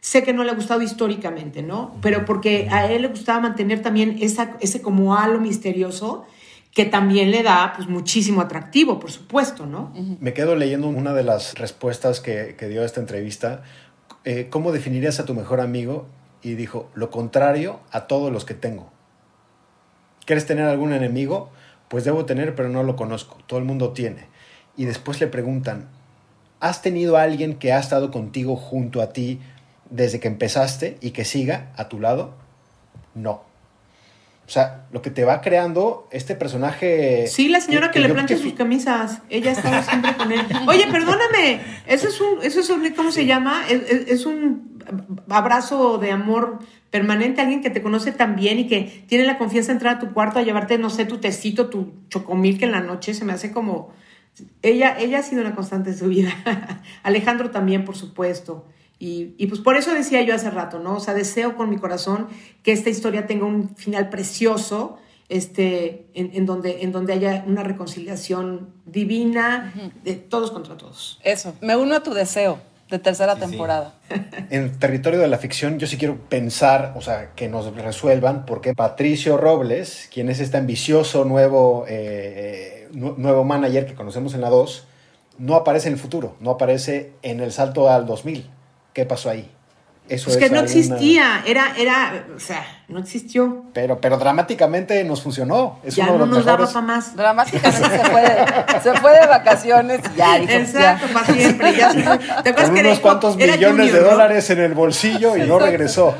Sé 0.00 0.24
que 0.24 0.32
no 0.32 0.42
le 0.42 0.50
ha 0.50 0.54
gustado 0.54 0.82
históricamente, 0.82 1.62
¿no? 1.62 1.94
Pero 2.02 2.24
porque 2.24 2.66
a 2.68 2.90
él 2.90 3.02
le 3.02 3.08
gustaba 3.08 3.38
mantener 3.38 3.80
también 3.80 4.16
esa, 4.20 4.56
ese 4.58 4.82
como 4.82 5.16
halo 5.16 5.38
misterioso 5.38 6.26
que 6.72 6.84
también 6.84 7.30
le 7.30 7.44
da 7.44 7.74
pues 7.76 7.86
muchísimo 7.86 8.40
atractivo, 8.40 8.98
por 8.98 9.12
supuesto, 9.12 9.66
¿no? 9.66 9.92
Me 10.18 10.34
quedo 10.34 10.56
leyendo 10.56 10.88
una 10.88 11.12
de 11.12 11.22
las 11.22 11.54
respuestas 11.54 12.18
que, 12.18 12.56
que 12.58 12.66
dio 12.66 12.82
a 12.82 12.86
esta 12.86 12.98
entrevista. 12.98 13.62
Eh, 14.24 14.48
¿Cómo 14.50 14.72
definirías 14.72 15.20
a 15.20 15.26
tu 15.26 15.32
mejor 15.32 15.60
amigo? 15.60 16.08
Y 16.42 16.54
dijo, 16.54 16.90
lo 16.96 17.12
contrario 17.12 17.78
a 17.92 18.08
todos 18.08 18.32
los 18.32 18.44
que 18.44 18.54
tengo. 18.54 18.90
¿Quieres 20.24 20.44
tener 20.44 20.64
algún 20.64 20.92
enemigo? 20.92 21.52
Pues 21.88 22.04
debo 22.04 22.24
tener, 22.24 22.54
pero 22.54 22.68
no 22.68 22.82
lo 22.82 22.96
conozco. 22.96 23.38
Todo 23.46 23.58
el 23.58 23.64
mundo 23.64 23.90
tiene. 23.92 24.26
Y 24.76 24.84
después 24.84 25.20
le 25.20 25.26
preguntan, 25.28 25.88
¿has 26.60 26.82
tenido 26.82 27.16
a 27.16 27.22
alguien 27.22 27.54
que 27.58 27.72
ha 27.72 27.78
estado 27.78 28.10
contigo 28.10 28.56
junto 28.56 29.00
a 29.02 29.12
ti 29.12 29.40
desde 29.90 30.18
que 30.20 30.28
empezaste 30.28 30.98
y 31.00 31.10
que 31.12 31.24
siga 31.24 31.72
a 31.76 31.88
tu 31.88 32.00
lado? 32.00 32.34
No. 33.14 33.42
O 34.46 34.48
sea, 34.48 34.84
lo 34.92 35.02
que 35.02 35.10
te 35.10 35.24
va 35.24 35.40
creando 35.40 36.06
este 36.12 36.36
personaje... 36.36 37.26
Sí, 37.26 37.48
la 37.48 37.60
señora 37.60 37.90
que, 37.90 37.98
le 37.98 38.08
plancha 38.08 38.36
sus 38.36 38.52
camisas. 38.52 39.18
Ella 39.28 39.50
estaba 39.50 39.82
siempre 39.82 40.16
con 40.16 40.30
él. 40.30 40.40
Oye, 40.68 40.86
perdóname. 40.90 41.60
Eso 41.86 42.06
es 42.08 42.20
un, 42.20 42.42
eso 42.42 42.60
es 42.60 42.70
un, 42.70 42.88
¿cómo 42.94 43.10
se 43.10 43.26
llama? 43.26 43.64
Es, 43.68 43.82
es- 43.90 44.08
es 44.08 44.26
un 44.26 44.75
abrazo 45.28 45.98
de 45.98 46.10
amor 46.10 46.58
permanente. 46.90 47.40
Alguien 47.40 47.62
que 47.62 47.70
te 47.70 47.82
conoce 47.82 48.12
tan 48.12 48.36
bien 48.36 48.58
y 48.58 48.66
que 48.66 49.04
tiene 49.06 49.24
la 49.24 49.38
confianza 49.38 49.68
de 49.68 49.74
entrar 49.74 49.96
a 49.96 49.98
tu 49.98 50.12
cuarto 50.12 50.38
a 50.38 50.42
llevarte, 50.42 50.78
no 50.78 50.90
sé, 50.90 51.04
tu 51.04 51.18
tecito, 51.18 51.68
tu 51.68 51.92
chocomil 52.08 52.58
que 52.58 52.64
en 52.64 52.72
la 52.72 52.80
noche 52.80 53.14
se 53.14 53.24
me 53.24 53.32
hace 53.32 53.52
como. 53.52 53.92
Ella, 54.62 54.98
ella 54.98 55.20
ha 55.20 55.22
sido 55.22 55.40
una 55.40 55.54
constante 55.54 55.90
en 55.90 55.98
su 55.98 56.08
vida. 56.08 56.32
Alejandro 57.02 57.50
también, 57.50 57.84
por 57.84 57.96
supuesto. 57.96 58.66
Y, 58.98 59.34
y 59.36 59.46
pues 59.46 59.60
por 59.60 59.76
eso 59.76 59.92
decía 59.92 60.22
yo 60.22 60.34
hace 60.34 60.50
rato, 60.50 60.78
¿no? 60.78 60.96
O 60.96 61.00
sea, 61.00 61.14
deseo 61.14 61.56
con 61.56 61.68
mi 61.68 61.76
corazón 61.76 62.28
que 62.62 62.72
esta 62.72 62.88
historia 62.88 63.26
tenga 63.26 63.44
un 63.44 63.76
final 63.76 64.08
precioso, 64.08 64.98
este, 65.28 66.06
en, 66.14 66.30
en 66.32 66.46
donde, 66.46 66.82
en 66.82 66.92
donde 66.92 67.12
haya 67.12 67.44
una 67.46 67.62
reconciliación 67.62 68.70
divina 68.86 69.72
de 70.02 70.14
todos 70.14 70.50
contra 70.50 70.76
todos. 70.76 71.20
Eso, 71.24 71.54
me 71.60 71.76
uno 71.76 71.96
a 71.96 72.02
tu 72.02 72.14
deseo 72.14 72.58
de 72.90 72.98
tercera 72.98 73.34
Sí, 73.34 73.40
sí. 73.42 73.48
temporada. 73.48 73.94
En 74.50 74.78
territorio 74.78 75.18
de 75.18 75.28
la 75.28 75.38
ficción, 75.38 75.78
yo 75.78 75.86
sí 75.86 75.96
quiero 75.98 76.16
pensar, 76.28 76.92
o 76.96 77.00
sea, 77.00 77.32
que 77.34 77.48
nos 77.48 77.74
resuelvan 77.74 78.46
por 78.46 78.60
qué 78.60 78.74
Patricio 78.74 79.36
Robles, 79.36 80.08
quien 80.12 80.28
es 80.28 80.38
este 80.40 80.56
ambicioso 80.56 81.24
nuevo, 81.24 81.84
eh, 81.88 82.88
nu- 82.92 83.14
nuevo 83.16 83.42
manager 83.44 83.86
que 83.86 83.94
conocemos 83.94 84.34
en 84.34 84.40
la 84.40 84.50
2, 84.50 84.86
no 85.38 85.54
aparece 85.56 85.88
en 85.88 85.94
el 85.94 86.00
futuro, 86.00 86.36
no 86.40 86.50
aparece 86.52 87.12
en 87.22 87.40
el 87.40 87.50
salto 87.52 87.90
al 87.90 88.06
2000. 88.06 88.48
¿Qué 88.92 89.04
pasó 89.04 89.28
ahí? 89.30 89.50
Eso 90.08 90.30
Es 90.30 90.36
que 90.36 90.48
no 90.50 90.60
existía, 90.60 91.42
era, 91.46 91.72
era, 91.76 92.26
o 92.36 92.38
sea, 92.38 92.64
no 92.88 93.00
existió. 93.00 93.64
Pero, 93.72 94.00
pero 94.00 94.16
dramáticamente 94.18 95.02
nos 95.02 95.20
funcionó. 95.22 95.80
Es 95.82 95.96
ya 95.96 96.04
uno 96.04 96.12
de 96.12 96.18
no 96.20 96.26
los 96.26 96.36
nos 96.36 96.44
daba 96.44 96.58
mejores. 96.58 96.74
para 96.74 96.86
más. 96.86 97.16
Dramáticamente 97.16 97.88
se 97.90 98.04
fue 98.04 98.20
de, 98.22 98.80
se 98.82 98.92
fue 99.00 99.20
de 99.20 99.26
vacaciones 99.26 100.00
y 100.14 100.16
ya 100.16 100.38
dijo, 100.38 100.52
Exacto, 100.52 101.06
ya. 101.08 101.12
para 101.12 101.26
siempre. 101.34 101.76
Ya 101.76 101.92
se 101.92 102.02
fue. 102.02 102.18
¿Te 102.18 102.24
acuerdas 102.50 102.64
Con 102.66 102.74
que 102.74 102.80
unos 102.82 103.00
cuantos 103.00 103.36
millones 103.36 103.68
Junior, 103.68 103.92
de 103.92 104.00
¿no? 104.00 104.10
dólares 104.10 104.50
en 104.50 104.60
el 104.60 104.74
bolsillo 104.74 105.36
y 105.36 105.42
no 105.42 105.58
regresó. 105.58 106.14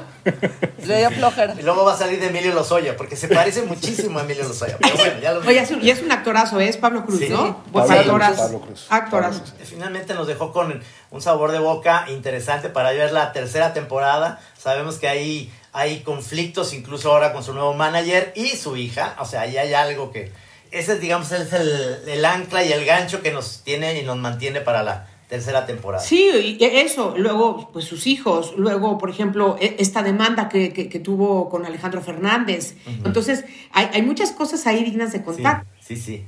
Le 0.85 0.99
dio 0.99 1.11
flojera. 1.11 1.55
Y 1.59 1.63
luego 1.63 1.85
va 1.85 1.95
a 1.95 1.97
salir 1.97 2.21
de 2.21 2.27
Emilio 2.29 2.55
Lozoya, 2.55 2.97
porque 2.97 3.17
se 3.17 3.29
parece 3.29 3.63
muchísimo 3.63 4.19
a 4.19 4.23
Emilio 4.23 4.45
Lozoya. 4.47 4.77
Pero 4.81 4.97
bueno, 4.97 5.21
ya 5.21 5.33
lo 5.33 5.41
Oye, 5.41 5.59
es 5.61 5.71
un- 5.71 5.83
y 5.85 5.91
es 5.91 6.03
un 6.03 6.13
actorazo, 6.13 6.61
¿eh? 6.61 6.69
es 6.69 6.77
Pablo 6.77 7.05
Cruz, 7.05 7.19
Sí. 7.21 7.29
¿no? 7.29 7.37
Pablo 7.57 7.73
Pues 7.73 7.85
Cruz, 7.87 7.99
actorazo. 8.01 8.43
Pablo 8.43 8.61
Cruz. 8.61 8.87
Actorazo. 8.91 9.39
Pablo 9.41 9.55
Cruz. 9.57 9.69
Finalmente 9.69 10.15
nos 10.15 10.27
dejó 10.27 10.53
con 10.53 10.83
un 11.11 11.23
sabor 11.23 11.53
de 11.53 11.59
boca 11.59 12.07
interesante 12.09 12.69
para 12.69 12.91
ver 12.93 13.13
la 13.13 13.33
tercera 13.33 13.73
temporada. 13.73 14.41
Sabemos 14.59 14.97
que 14.97 15.09
hay, 15.09 15.53
hay 15.73 16.01
conflictos 16.01 16.73
incluso 16.73 17.11
ahora 17.13 17.33
con 17.33 17.43
su 17.43 17.53
nuevo 17.53 17.75
manager 17.75 18.33
y 18.37 18.51
su 18.57 18.77
hija. 18.77 19.17
O 19.19 19.25
sea, 19.25 19.43
ahí 19.43 19.57
hay 19.59 19.75
algo 19.75 20.13
que... 20.13 20.33
Ese, 20.73 20.99
digamos, 20.99 21.31
es 21.33 21.53
el, 21.53 22.03
el 22.09 22.25
ancla 22.25 22.63
y 22.65 22.73
el 22.73 22.85
gancho 22.85 23.23
que 23.23 23.31
nos 23.31 23.63
tiene 23.63 23.99
y 24.01 24.03
nos 24.05 24.17
mantiene 24.17 24.61
para 24.61 24.83
la 24.83 25.07
tercera 25.29 25.67
temporada. 25.67 26.03
Sí, 26.03 26.57
y 26.61 26.65
eso, 26.65 27.15
luego, 27.17 27.71
pues 27.73 27.85
sus 27.85 28.07
hijos, 28.07 28.55
luego, 28.57 28.97
por 28.99 29.11
ejemplo, 29.11 29.57
e- 29.61 29.77
esta 29.81 30.03
demanda 30.03 30.49
que, 30.49 30.73
que- 30.73 30.89
que 30.89 31.01
tuvo 31.01 31.49
con 31.49 31.67
Alejandro 31.67 32.01
Fernández. 32.01 32.77
Entonces, 33.05 33.45
hay, 33.73 33.89
hay 33.93 34.03
muchas 34.03 34.31
cosas 34.33 34.67
ahí 34.67 34.85
dignas 34.85 35.13
de 35.13 35.23
contar. 35.23 35.65
sí, 35.81 35.97
sí. 35.97 36.25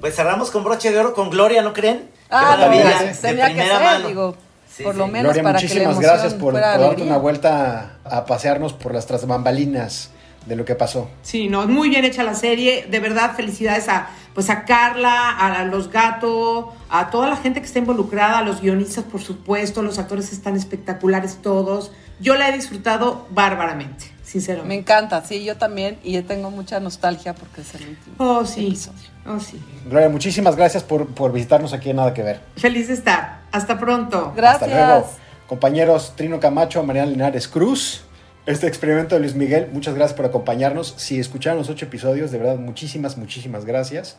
Pues 0.00 0.14
cerramos 0.16 0.50
con 0.50 0.64
broche 0.64 0.90
de 0.92 0.98
oro 0.98 1.14
con 1.14 1.30
Gloria, 1.30 1.62
¿no 1.62 1.72
creen? 1.72 2.10
Ah, 2.28 2.56
no, 2.60 2.76
gracias. 2.78 3.22
de 3.22 3.28
tenía 3.28 3.54
que 3.54 3.62
ser, 3.62 3.82
mano. 3.82 4.08
digo, 4.08 4.36
Sí, 4.70 4.82
por 4.82 4.92
sí. 4.92 4.98
lo 4.98 5.06
menos 5.06 5.32
Gloria, 5.32 5.42
para 5.42 5.58
que 5.60 5.66
la 5.68 5.72
muchísimas 5.88 6.00
gracias 6.00 6.34
por, 6.34 6.52
por 6.52 6.60
darte 6.60 7.02
una 7.02 7.16
vuelta 7.16 7.96
a 8.04 8.26
pasearnos 8.26 8.72
por 8.74 8.92
las 8.92 9.06
tras 9.06 9.26
bambalinas 9.26 10.10
de 10.46 10.56
lo 10.56 10.64
que 10.66 10.74
pasó. 10.74 11.08
Sí, 11.22 11.48
no, 11.48 11.66
muy 11.66 11.88
bien 11.88 12.04
hecha 12.04 12.22
la 12.22 12.34
serie. 12.34 12.86
De 12.90 13.00
verdad, 13.00 13.34
felicidades 13.34 13.88
a, 13.88 14.10
pues 14.34 14.50
a 14.50 14.64
Carla, 14.64 15.30
a 15.30 15.64
los 15.64 15.90
gatos, 15.90 16.66
a 16.90 17.10
toda 17.10 17.28
la 17.28 17.36
gente 17.36 17.60
que 17.60 17.66
está 17.66 17.78
involucrada, 17.78 18.38
a 18.38 18.42
los 18.42 18.60
guionistas, 18.60 19.04
por 19.04 19.22
supuesto. 19.22 19.82
Los 19.82 19.98
actores 19.98 20.32
están 20.32 20.56
espectaculares 20.56 21.38
todos. 21.40 21.92
Yo 22.20 22.34
la 22.36 22.48
he 22.48 22.52
disfrutado 22.52 23.26
bárbaramente, 23.30 24.06
Me 24.06 24.24
sinceramente. 24.24 24.74
encanta, 24.76 25.24
sí, 25.24 25.44
yo 25.44 25.56
también, 25.56 25.98
y 26.02 26.20
tengo 26.22 26.50
mucha 26.50 26.78
nostalgia 26.80 27.34
porque 27.34 27.60
es 27.62 27.74
el 27.74 27.88
último 27.88 28.14
Oh, 28.18 28.44
sí. 28.44 28.66
episodio. 28.68 29.08
Oh, 29.26 29.40
sí. 29.40 29.60
Gloria, 29.88 30.08
muchísimas 30.08 30.54
gracias 30.56 30.82
por, 30.82 31.06
por 31.08 31.32
visitarnos 31.32 31.72
aquí 31.72 31.90
en 31.90 31.96
Nada 31.96 32.12
que 32.14 32.22
Ver. 32.22 32.40
Feliz 32.56 32.88
de 32.88 32.94
estar. 32.94 33.40
Hasta 33.52 33.78
pronto. 33.78 34.32
Gracias. 34.36 34.62
Hasta 34.70 34.86
luego. 34.96 35.10
Compañeros 35.46 36.14
Trino 36.16 36.40
Camacho, 36.40 36.82
Mariana 36.82 37.10
Linares 37.10 37.46
Cruz. 37.48 38.02
Este 38.46 38.66
experimento 38.66 39.14
de 39.14 39.22
Luis 39.22 39.34
Miguel, 39.34 39.70
muchas 39.72 39.94
gracias 39.94 40.14
por 40.14 40.26
acompañarnos. 40.26 40.94
Si 40.98 41.18
escucharon 41.18 41.58
los 41.58 41.70
ocho 41.70 41.86
episodios, 41.86 42.30
de 42.30 42.36
verdad, 42.36 42.56
muchísimas, 42.56 43.16
muchísimas 43.16 43.64
gracias. 43.64 44.18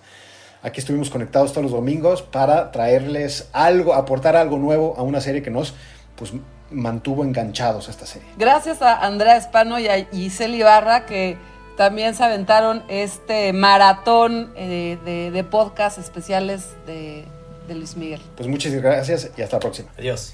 Aquí 0.63 0.79
estuvimos 0.79 1.11
conectados 1.11 1.51
todos 1.51 1.61
los 1.61 1.71
domingos 1.71 2.23
para 2.23 2.71
traerles 2.71 3.49
algo, 3.53 3.93
aportar 3.93 4.35
algo 4.35 4.57
nuevo 4.57 4.95
a 4.97 5.03
una 5.03 5.21
serie 5.21 5.43
que 5.43 5.51
nos 5.51 5.75
pues, 6.15 6.33
mantuvo 6.71 7.23
enganchados 7.23 7.87
a 7.87 7.91
esta 7.91 8.07
serie. 8.07 8.27
Gracias 8.39 8.81
a 8.81 9.05
Andrea 9.05 9.37
Espano 9.37 9.77
y 9.77 9.87
a 9.87 10.05
Giselle 10.05 10.57
Ibarra 10.57 11.05
que 11.05 11.37
también 11.77 12.15
se 12.15 12.23
aventaron 12.23 12.81
este 12.89 13.53
maratón 13.53 14.53
eh, 14.55 14.97
de, 15.05 15.29
de 15.29 15.43
podcast 15.43 15.99
especiales 15.99 16.69
de, 16.87 17.25
de 17.67 17.75
Luis 17.75 17.95
Miguel. 17.95 18.21
Pues 18.35 18.49
muchas 18.49 18.73
gracias 18.73 19.29
y 19.37 19.43
hasta 19.43 19.57
la 19.57 19.59
próxima. 19.59 19.89
Adiós. 19.99 20.33